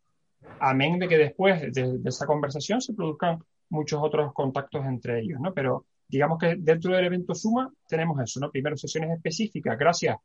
amén 0.59 0.99
de 0.99 1.07
que 1.07 1.19
después 1.19 1.73
de, 1.73 1.99
de 1.99 2.09
esa 2.09 2.27
conversación 2.27 2.81
se 2.81 2.95
produzcan 2.95 3.39
muchos 3.69 4.01
otros 4.03 4.33
contactos 4.33 4.85
entre 4.87 5.21
ellos, 5.21 5.39
¿no? 5.39 5.53
Pero 5.53 5.87
digamos 6.13 6.39
que 6.39 6.57
dentro 6.59 6.95
del 6.95 7.07
evento 7.07 7.35
Suma 7.35 7.73
tenemos 7.89 8.21
eso, 8.21 8.39
¿no? 8.39 8.51
Primero 8.51 8.77
sesiones 8.77 9.17
específicas 9.17 9.79
gracias 9.79 10.19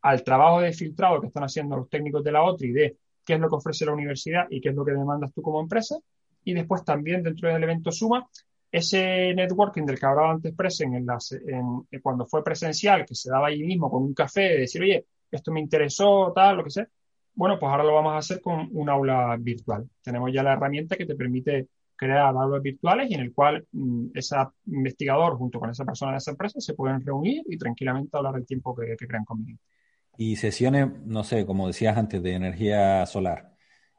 al 0.00 0.24
trabajo 0.24 0.62
de 0.62 0.72
filtrado 0.72 1.20
que 1.20 1.26
están 1.26 1.44
haciendo 1.44 1.76
los 1.76 1.90
técnicos 1.90 2.24
de 2.24 2.32
la 2.32 2.42
OTRI 2.42 2.72
de 2.72 2.96
qué 3.22 3.34
es 3.34 3.40
lo 3.40 3.50
que 3.50 3.56
ofrece 3.56 3.84
la 3.84 3.92
universidad 3.92 4.46
y 4.48 4.62
qué 4.62 4.70
es 4.70 4.74
lo 4.74 4.86
que 4.86 4.92
demandas 4.92 5.34
tú 5.34 5.42
como 5.42 5.60
empresa. 5.60 5.96
Y 6.44 6.54
después 6.54 6.82
también 6.82 7.22
dentro 7.22 7.52
del 7.52 7.62
evento 7.62 7.92
Suma, 7.92 8.26
ese 8.72 9.34
networking 9.34 9.84
del 9.84 9.98
que 9.98 10.06
hablaba 10.06 10.30
antes 10.30 10.54
Presen 10.54 10.94
en, 10.94 11.06
en, 11.10 12.00
cuando 12.00 12.24
fue 12.24 12.42
presencial, 12.42 13.04
que 13.04 13.14
se 13.14 13.30
daba 13.30 13.48
allí 13.48 13.64
mismo 13.64 13.90
con 13.90 14.02
un 14.02 14.14
café, 14.14 14.40
de 14.40 14.58
decir, 14.60 14.80
oye, 14.80 15.04
esto 15.30 15.52
me 15.52 15.60
interesó, 15.60 16.32
tal, 16.34 16.56
lo 16.56 16.64
que 16.64 16.70
sea. 16.70 16.88
Bueno, 17.34 17.58
pues 17.58 17.70
ahora 17.70 17.84
lo 17.84 17.94
vamos 17.94 18.14
a 18.14 18.18
hacer 18.18 18.40
con 18.40 18.68
un 18.72 18.88
aula 18.88 19.36
virtual. 19.38 19.88
Tenemos 20.02 20.32
ya 20.32 20.42
la 20.42 20.54
herramienta 20.54 20.96
que 20.96 21.04
te 21.04 21.14
permite 21.14 21.68
crear 21.96 22.34
aulas 22.36 22.62
virtuales 22.62 23.10
y 23.10 23.14
en 23.14 23.20
el 23.20 23.32
cual 23.32 23.66
mm, 23.72 24.06
ese 24.14 24.36
investigador 24.66 25.36
junto 25.36 25.58
con 25.58 25.70
esa 25.70 25.84
persona 25.84 26.12
de 26.12 26.18
esa 26.18 26.32
empresa 26.32 26.60
se 26.60 26.74
pueden 26.74 27.04
reunir 27.04 27.42
y 27.48 27.56
tranquilamente 27.56 28.16
hablar 28.16 28.36
el 28.36 28.46
tiempo 28.46 28.74
que, 28.74 28.96
crean 28.96 29.24
conveniente. 29.24 29.62
Y 30.16 30.36
sesiones, 30.36 30.88
no 31.06 31.24
sé, 31.24 31.44
como 31.44 31.66
decías 31.66 31.96
antes, 31.96 32.22
de 32.22 32.34
energía 32.34 33.04
solar. 33.06 33.52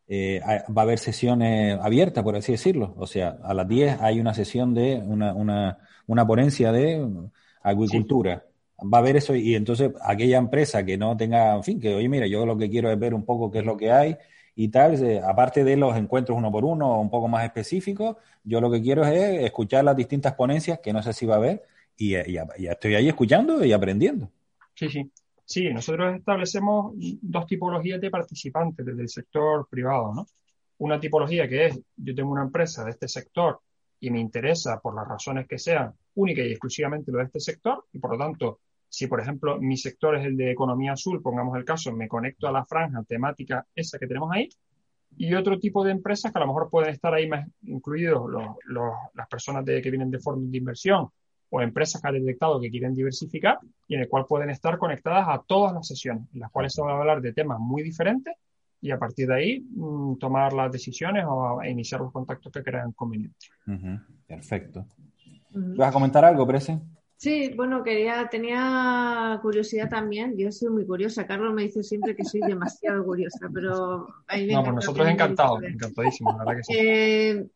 Eh, 0.08 0.40
va 0.46 0.82
a 0.82 0.86
haber 0.86 1.00
sesiones 1.00 1.80
abiertas, 1.82 2.24
por 2.24 2.36
así 2.36 2.54
decirlo. 2.54 2.94
O 2.98 3.08
sea, 3.08 3.38
a 3.44 3.54
las 3.54 3.68
10 3.68 4.02
hay 4.02 4.20
una 4.20 4.34
sesión 4.34 4.74
de 4.74 5.02
una, 5.04 5.34
una, 5.34 5.80
una 6.08 6.26
ponencia 6.28 6.72
de 6.72 7.06
agricultura. 7.62 8.46
Va 8.80 8.98
a 8.98 9.02
haber 9.02 9.18
eso 9.18 9.36
y 9.36 9.56
entonces 9.56 9.92
aquella 10.02 10.38
empresa 10.38 10.86
que 10.86 10.98
no 10.98 11.18
tenga, 11.18 11.56
en 11.56 11.64
fin, 11.64 11.80
que 11.80 11.96
oye, 11.96 12.08
mira, 12.10 12.28
yo 12.28 12.46
lo 12.46 12.58
que 12.58 12.70
quiero 12.70 12.92
es 12.92 13.00
ver 13.00 13.14
un 13.14 13.26
poco 13.26 13.50
qué 13.50 13.60
es 13.60 13.66
lo 13.66 13.78
que 13.78 13.92
hay 13.92 14.18
y 14.56 14.70
tal, 14.70 15.22
aparte 15.24 15.64
de 15.64 15.76
los 15.76 15.96
encuentros 15.98 16.38
uno 16.38 16.52
por 16.52 16.64
uno, 16.64 17.00
un 17.00 17.10
poco 17.10 17.28
más 17.28 17.44
específicos, 17.44 18.16
yo 18.44 18.62
lo 18.62 18.72
que 18.72 18.82
quiero 18.82 19.04
es 19.04 19.44
escuchar 19.44 19.84
las 19.84 19.96
distintas 19.96 20.34
ponencias, 20.34 20.80
que 20.80 20.94
no 20.94 21.04
sé 21.04 21.12
si 21.14 21.26
va 21.26 21.36
a 21.36 21.38
haber, 21.38 21.64
y 21.98 22.12
ya, 22.12 22.48
estoy 22.58 22.96
ahí 22.96 23.08
escuchando 23.08 23.64
y 23.64 23.74
aprendiendo. 23.74 24.30
Sí, 24.74 24.90
sí. 24.90 25.12
Sí, 25.48 25.72
nosotros 25.72 26.16
establecemos 26.16 26.94
dos 27.22 27.46
tipologías 27.46 28.02
de 28.02 28.10
participantes 28.10 28.84
desde 28.84 29.04
el 29.04 29.10
sector 29.10 29.68
privado, 29.70 30.12
¿no? 30.12 30.26
Una 30.80 31.00
tipología 31.00 31.48
que 31.48 31.68
es, 31.68 31.80
yo 31.98 32.16
tengo 32.16 32.32
una 32.32 32.42
empresa 32.42 32.84
de 32.84 32.92
este 32.92 33.08
sector 33.08 33.60
y 34.00 34.10
me 34.10 34.20
interesa 34.20 34.80
por 34.80 34.96
las 34.96 35.08
razones 35.08 35.48
que 35.48 35.60
sean 35.60 35.94
única 36.16 36.42
y 36.42 36.50
exclusivamente 36.50 37.12
lo 37.12 37.20
de 37.20 37.26
este 37.26 37.40
sector 37.40 37.86
y 37.94 38.00
por 38.00 38.12
lo 38.12 38.18
tanto 38.18 38.60
si, 38.96 39.08
por 39.08 39.20
ejemplo, 39.20 39.60
mi 39.60 39.76
sector 39.76 40.16
es 40.16 40.26
el 40.26 40.38
de 40.38 40.52
economía 40.52 40.94
azul, 40.94 41.22
pongamos 41.22 41.58
el 41.58 41.66
caso, 41.66 41.92
me 41.92 42.08
conecto 42.08 42.48
a 42.48 42.52
la 42.54 42.64
franja 42.64 43.04
temática 43.04 43.66
esa 43.76 44.00
que 44.00 44.08
tenemos 44.08 44.32
ahí, 44.32 44.48
y 45.18 45.34
otro 45.34 45.60
tipo 45.60 45.84
de 45.84 45.92
empresas 45.92 46.32
que 46.32 46.38
a 46.38 46.40
lo 46.40 46.48
mejor 46.48 46.70
pueden 46.70 46.92
estar 46.92 47.14
ahí 47.14 47.28
más 47.28 47.46
incluidos 47.64 48.32
las 49.14 49.28
personas 49.28 49.66
de, 49.66 49.82
que 49.82 49.92
vienen 49.92 50.10
de 50.10 50.20
fondos 50.20 50.50
de 50.50 50.58
inversión 50.58 51.10
o 51.50 51.62
empresas 51.62 52.02
que 52.02 52.08
han 52.08 52.14
detectado 52.14 52.58
que 52.62 52.72
quieren 52.72 52.94
diversificar 52.94 53.60
y 53.86 53.96
en 53.96 54.02
el 54.04 54.08
cual 54.08 54.26
pueden 54.30 54.50
estar 54.50 54.78
conectadas 54.78 55.28
a 55.28 55.44
todas 55.46 55.74
las 55.74 55.86
sesiones, 55.86 56.24
en 56.34 56.40
las 56.40 56.50
cuales 56.50 56.74
se 56.74 56.82
van 56.82 56.92
a 56.92 56.98
hablar 56.98 57.20
de 57.20 57.34
temas 57.34 57.60
muy 57.60 57.84
diferentes 57.84 58.34
y 58.80 58.92
a 58.92 58.98
partir 58.98 59.28
de 59.28 59.36
ahí 59.36 59.60
mm, 59.60 60.20
tomar 60.20 60.54
las 60.54 60.72
decisiones 60.72 61.26
o 61.28 61.62
iniciar 61.66 62.00
los 62.00 62.14
contactos 62.14 62.50
que 62.50 62.64
crean 62.64 62.94
convenientes. 62.94 63.50
Perfecto. 64.26 64.86
¿Vas 65.52 65.90
a 65.90 65.92
comentar 65.92 66.24
algo, 66.24 66.48
Prese? 66.48 66.80
Sí, 67.18 67.54
bueno, 67.56 67.82
quería, 67.82 68.28
tenía 68.30 69.40
curiosidad 69.42 69.90
también. 69.90 70.38
Yo 70.38 70.52
soy 70.52 70.70
muy 70.70 70.86
curiosa. 70.86 71.26
Carlos 71.26 71.54
me 71.54 71.64
dice 71.64 71.82
siempre 71.82 72.16
que 72.16 72.26
soy 72.26 72.42
demasiado 72.42 73.06
curiosa, 73.06 73.50
pero 73.54 74.08
ahí 74.28 74.48
No, 74.52 74.64
pues 74.64 74.76
nosotros 74.76 75.08
encantados, 75.08 75.64
encantadísimos, 75.64 76.34
la 76.38 76.40
verdad 76.44 76.58
que 76.58 76.64
sí. 76.64 76.74
Eh, 76.78 77.50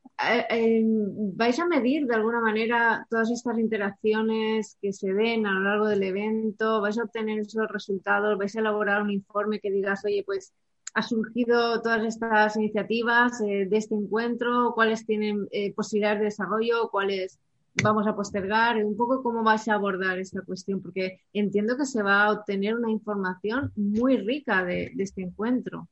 eh, 0.50 0.84
¿Vais 0.86 1.60
a 1.60 1.68
medir 1.68 2.06
de 2.08 2.16
alguna 2.16 2.40
manera 2.40 3.06
todas 3.10 3.30
estas 3.32 3.60
interacciones 3.60 4.78
que 4.82 4.94
se 4.94 5.14
den 5.14 5.46
a 5.46 5.52
lo 5.52 5.60
largo 5.62 5.88
del 5.88 6.04
evento? 6.04 6.80
¿Vais 6.80 6.98
a 6.98 7.04
obtener 7.04 7.40
esos 7.40 7.68
resultados? 7.68 8.38
¿Vais 8.38 8.56
a 8.56 8.60
elaborar 8.60 9.02
un 9.02 9.12
informe 9.12 9.60
que 9.60 9.72
digas, 9.72 10.04
oye, 10.06 10.24
pues 10.26 10.54
ha 10.94 11.02
surgido 11.02 11.82
todas 11.82 12.06
estas 12.06 12.56
iniciativas 12.56 13.42
eh, 13.42 13.68
de 13.70 13.78
este 13.78 13.96
encuentro? 13.96 14.72
¿Cuáles 14.74 15.06
tienen 15.06 15.50
posibilidades 15.76 16.20
de 16.20 16.26
desarrollo? 16.26 16.90
¿Cuáles 16.90 17.40
vamos 17.84 18.08
a 18.08 18.16
postergar, 18.16 18.84
un 18.84 18.96
poco 18.98 19.22
cómo 19.24 19.44
vais 19.44 19.68
a 19.68 19.76
abordar 19.76 20.20
esta 20.20 20.42
cuestión, 20.42 20.82
porque 20.82 21.22
entiendo 21.34 21.78
que 21.78 21.86
se 21.86 22.04
va 22.04 22.24
a 22.24 22.32
obtener 22.32 22.76
una 22.76 22.92
información 22.92 23.72
muy 23.76 24.18
rica 24.18 24.64
de, 24.64 24.92
este 24.98 25.22
encuentro. 25.22 25.88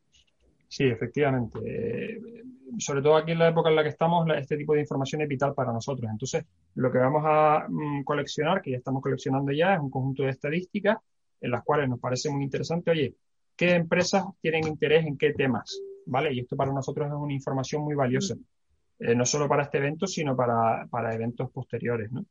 Sí, 0.67 0.83
efectivamente. 0.83 1.59
Eh, 1.63 2.43
sobre 2.77 3.01
todo 3.01 3.15
aquí 3.15 3.31
en 3.31 3.39
la 3.39 3.49
época 3.49 3.69
en 3.69 3.75
la 3.75 3.83
que 3.83 3.89
estamos, 3.89 4.27
este 4.37 4.57
tipo 4.57 4.73
de 4.73 4.81
información 4.81 5.21
es 5.21 5.27
vital 5.27 5.53
para 5.53 5.71
nosotros. 5.71 6.09
Entonces, 6.11 6.45
lo 6.75 6.91
que 6.91 6.97
vamos 6.97 7.23
a 7.25 7.65
mm, 7.69 8.03
coleccionar, 8.03 8.61
que 8.61 8.71
ya 8.71 8.77
estamos 8.77 9.01
coleccionando 9.01 9.51
ya, 9.51 9.75
es 9.75 9.79
un 9.79 9.89
conjunto 9.89 10.23
de 10.23 10.31
estadísticas 10.31 10.97
en 11.39 11.51
las 11.51 11.63
cuales 11.63 11.89
nos 11.89 11.99
parece 11.99 12.29
muy 12.29 12.43
interesante, 12.43 12.91
oye, 12.91 13.15
¿qué 13.55 13.75
empresas 13.75 14.25
tienen 14.41 14.67
interés 14.67 15.05
en 15.05 15.17
qué 15.17 15.33
temas? 15.33 15.79
¿Vale? 16.05 16.33
Y 16.33 16.39
esto 16.39 16.55
para 16.55 16.73
nosotros 16.73 17.07
es 17.07 17.13
una 17.13 17.33
información 17.33 17.83
muy 17.83 17.95
valiosa. 17.95 18.35
Eh, 18.99 19.15
no 19.15 19.25
solo 19.25 19.47
para 19.47 19.63
este 19.63 19.77
evento, 19.77 20.07
sino 20.07 20.35
para, 20.35 20.87
para 20.87 21.13
eventos 21.13 21.51
posteriores. 21.51 22.11
¿no? 22.11 22.25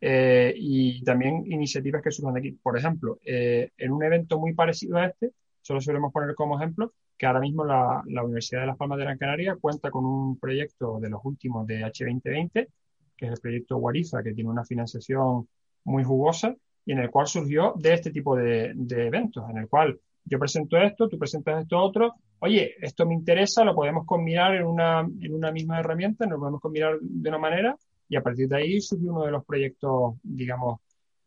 Eh, 0.00 0.54
y 0.56 1.02
también 1.02 1.44
iniciativas 1.46 2.02
que 2.02 2.10
surjan 2.10 2.34
de 2.34 2.40
aquí. 2.40 2.52
Por 2.52 2.76
ejemplo, 2.76 3.18
eh, 3.24 3.70
en 3.78 3.92
un 3.92 4.02
evento 4.04 4.38
muy 4.38 4.52
parecido 4.52 4.98
a 4.98 5.06
este, 5.06 5.32
solo 5.62 5.80
solemos 5.80 6.12
poner 6.12 6.34
como 6.34 6.58
ejemplo 6.58 6.92
que 7.16 7.26
ahora 7.26 7.40
mismo 7.40 7.64
la, 7.64 8.02
la, 8.06 8.24
Universidad 8.24 8.62
de 8.62 8.66
Las 8.66 8.76
Palmas 8.76 8.98
de 8.98 9.04
Gran 9.04 9.18
Canaria 9.18 9.56
cuenta 9.58 9.90
con 9.90 10.04
un 10.04 10.38
proyecto 10.38 10.98
de 11.00 11.08
los 11.08 11.20
últimos 11.24 11.66
de 11.66 11.80
H2020, 11.84 12.68
que 13.16 13.26
es 13.26 13.32
el 13.32 13.40
proyecto 13.40 13.76
Guariza, 13.78 14.22
que 14.22 14.34
tiene 14.34 14.50
una 14.50 14.64
financiación 14.64 15.48
muy 15.84 16.02
jugosa 16.02 16.54
y 16.84 16.92
en 16.92 16.98
el 16.98 17.10
cual 17.10 17.28
surgió 17.28 17.72
de 17.76 17.94
este 17.94 18.10
tipo 18.10 18.36
de, 18.36 18.72
de 18.74 19.06
eventos, 19.06 19.48
en 19.48 19.58
el 19.58 19.68
cual 19.68 19.98
yo 20.24 20.38
presento 20.38 20.76
esto, 20.76 21.08
tú 21.08 21.18
presentas 21.18 21.62
esto 21.62 21.78
otro, 21.78 22.14
oye, 22.40 22.74
esto 22.80 23.06
me 23.06 23.14
interesa, 23.14 23.64
lo 23.64 23.74
podemos 23.74 24.06
combinar 24.06 24.54
en 24.54 24.64
una, 24.64 25.00
en 25.00 25.34
una 25.34 25.50
misma 25.52 25.80
herramienta, 25.80 26.26
nos 26.26 26.38
podemos 26.38 26.60
combinar 26.60 26.98
de 27.00 27.28
una 27.28 27.38
manera 27.38 27.76
y 28.08 28.16
a 28.16 28.22
partir 28.22 28.48
de 28.48 28.56
ahí 28.56 28.80
surge 28.80 29.08
uno 29.08 29.24
de 29.24 29.30
los 29.30 29.44
proyectos, 29.44 30.14
digamos, 30.22 30.80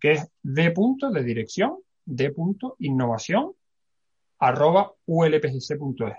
que 0.00 0.12
es 0.12 0.28
d. 0.42 0.70
punto 0.70 1.10
de 1.10 1.22
dirección, 1.22 1.76
d. 2.04 2.32
innovación, 2.78 3.52
arroba 4.42 4.92
ulpgc.es. 5.06 6.16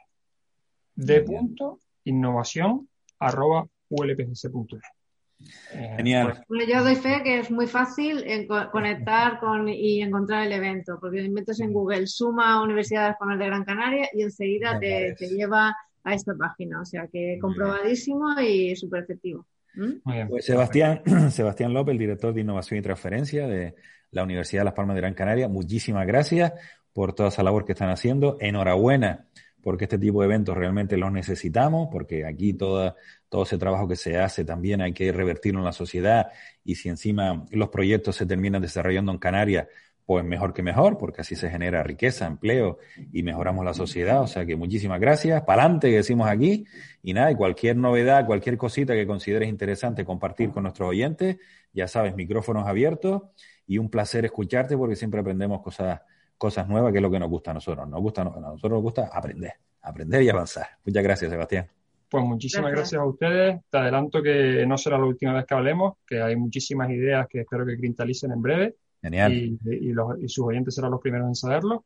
De 0.95 1.21
punto 1.21 1.79
innovación 2.05 2.88
arroba 3.19 3.67
ulpgc.es. 3.89 4.81
Eh, 5.73 5.93
Genial. 5.97 6.45
Pues, 6.47 6.67
yo 6.67 6.83
doy 6.83 6.95
fe 6.95 7.21
que 7.21 7.39
es 7.39 7.51
muy 7.51 7.67
fácil 7.67 8.23
conectar 8.71 9.41
con 9.41 9.67
y 9.67 10.01
encontrar 10.01 10.47
el 10.47 10.53
evento, 10.53 10.97
porque 11.01 11.29
metes 11.29 11.59
en 11.59 11.73
Google 11.73 12.07
Suma 12.07 12.63
Universidad 12.63 13.17
de 13.19 13.38
de 13.38 13.45
Gran 13.45 13.65
Canaria 13.65 14.07
y 14.13 14.21
enseguida 14.21 14.79
te, 14.79 15.15
lleva 15.19 15.75
a 16.05 16.13
esta 16.13 16.33
página. 16.33 16.79
O 16.79 16.86
sea 16.86 17.07
que 17.07 17.38
comprobadísimo 17.41 18.39
y 18.39 18.73
súper 18.77 19.03
efectivo. 19.03 19.45
¿Mm? 19.75 20.27
Pues 20.29 20.45
Sebastián, 20.45 21.01
Sebastián 21.31 21.73
López, 21.73 21.93
el 21.93 21.99
director 21.99 22.33
de 22.33 22.41
Innovación 22.41 22.79
y 22.79 22.83
Transferencia 22.83 23.47
de 23.47 23.75
la 24.12 24.23
Universidad 24.23 24.62
de 24.62 24.65
Las 24.65 24.73
Palmas 24.73 24.95
de 24.95 25.01
Gran 25.01 25.13
Canaria, 25.13 25.47
muchísimas 25.47 26.05
gracias 26.05 26.53
por 26.93 27.13
toda 27.13 27.29
esa 27.29 27.43
labor 27.43 27.65
que 27.65 27.71
están 27.71 27.89
haciendo. 27.89 28.38
Enhorabuena, 28.39 29.27
porque 29.62 29.86
este 29.86 29.97
tipo 29.97 30.21
de 30.21 30.27
eventos 30.27 30.55
realmente 30.55 30.97
los 30.97 31.12
necesitamos, 31.12 31.89
porque 31.91 32.25
aquí 32.25 32.53
toda, 32.53 32.95
todo 33.29 33.43
ese 33.43 33.57
trabajo 33.57 33.88
que 33.88 33.95
se 33.95 34.17
hace 34.17 34.45
también 34.45 34.81
hay 34.81 34.93
que 34.93 35.12
revertirlo 35.12 35.59
en 35.59 35.65
la 35.65 35.71
sociedad 35.71 36.27
y 36.63 36.75
si 36.75 36.89
encima 36.89 37.45
los 37.49 37.69
proyectos 37.69 38.15
se 38.15 38.25
terminan 38.25 38.62
desarrollando 38.62 39.12
en 39.12 39.17
Canarias, 39.17 39.67
pues 40.06 40.26
mejor 40.26 40.54
que 40.54 40.63
mejor, 40.63 40.98
porque 40.98 41.22
así 41.22 41.36
se 41.36 41.50
genera 41.50 41.82
riqueza, 41.84 42.28
empleo 42.28 42.80
y 43.12 43.24
mejoramos 43.24 43.63
la 43.63 43.74
sociedad. 43.74 44.22
O 44.22 44.28
sea 44.28 44.46
que 44.46 44.56
muchísimas 44.56 45.00
gracias. 45.00 45.42
Para 45.44 45.63
adelante, 45.63 45.89
que 45.89 45.98
decimos 45.98 46.28
aquí. 46.28 46.66
Y 47.02 47.13
nada, 47.13 47.32
y 47.32 47.36
cualquier 47.36 47.78
novedad, 47.78 48.26
cualquier 48.26 48.58
cosita 48.58 48.94
que 48.94 49.08
consideres 49.08 49.50
interesante 49.50 50.04
compartir 50.06 50.52
con 50.52 50.63
nuestros 50.63 50.89
oyentes, 50.89 51.38
ya 51.74 51.88
sabes, 51.88 52.16
micrófonos 52.16 52.68
abiertos 52.68 53.22
y 53.66 53.78
un 53.78 53.89
placer 53.89 54.26
escucharte 54.26 54.78
porque 54.78 54.96
siempre 54.96 55.22
aprendemos 55.22 55.62
cosas 55.62 56.02
cosas 56.38 56.68
nuevas, 56.68 56.92
que 56.92 56.98
es 56.98 57.02
lo 57.02 57.10
que 57.10 57.20
nos 57.20 57.30
gusta 57.30 57.52
a 57.52 57.54
nosotros. 57.54 57.88
Nos 57.88 58.02
gusta, 58.02 58.22
a 58.22 58.26
nosotros 58.26 58.72
nos 58.74 58.82
gusta 58.82 59.10
aprender, 59.13 59.54
aprender 59.82 60.24
y 60.24 60.30
avanzar. 60.30 60.68
Muchas 60.86 61.04
gracias, 61.04 61.32
Sebastián. 61.32 61.68
Pues 62.10 62.24
muchísimas 62.26 62.72
gracias. 62.72 63.02
a 63.02 63.06
ustedes. 63.06 63.62
Te 63.70 63.78
adelanto 63.78 64.22
que 64.22 64.66
no 64.68 64.78
será 64.78 64.98
la 64.98 65.06
última 65.06 65.34
vez 65.34 65.46
que 65.46 65.54
hablemos, 65.54 65.94
que 66.06 66.22
hay 66.22 66.36
muchísimas 66.36 66.89
ideas 66.89 67.28
que 67.30 67.42
espero 67.42 67.66
que 67.66 67.78
cristalicen 67.78 68.34
en 68.34 68.42
breve 68.42 68.76
Genial. 69.04 69.34
Y, 69.34 69.60
y, 69.66 69.92
los, 69.92 70.20
y 70.20 70.30
sus 70.30 70.46
oyentes 70.46 70.74
serán 70.74 70.92
los 70.92 71.02
primeros 71.02 71.28
en 71.28 71.36
saberlo. 71.36 71.86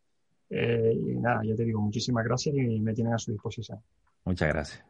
Eh, 0.50 0.94
y 0.96 1.16
nada, 1.16 1.42
ya 1.44 1.56
te 1.56 1.66
digo, 1.66 1.82
muchísimas 1.82 2.24
gracias 2.24 2.56
y 2.56 2.80
me 2.80 2.94
tienen 2.94 3.14
a 3.14 3.18
su 3.18 3.32
disposición. 3.32 3.80
Muchas 4.24 4.48
gracias. 4.48 4.86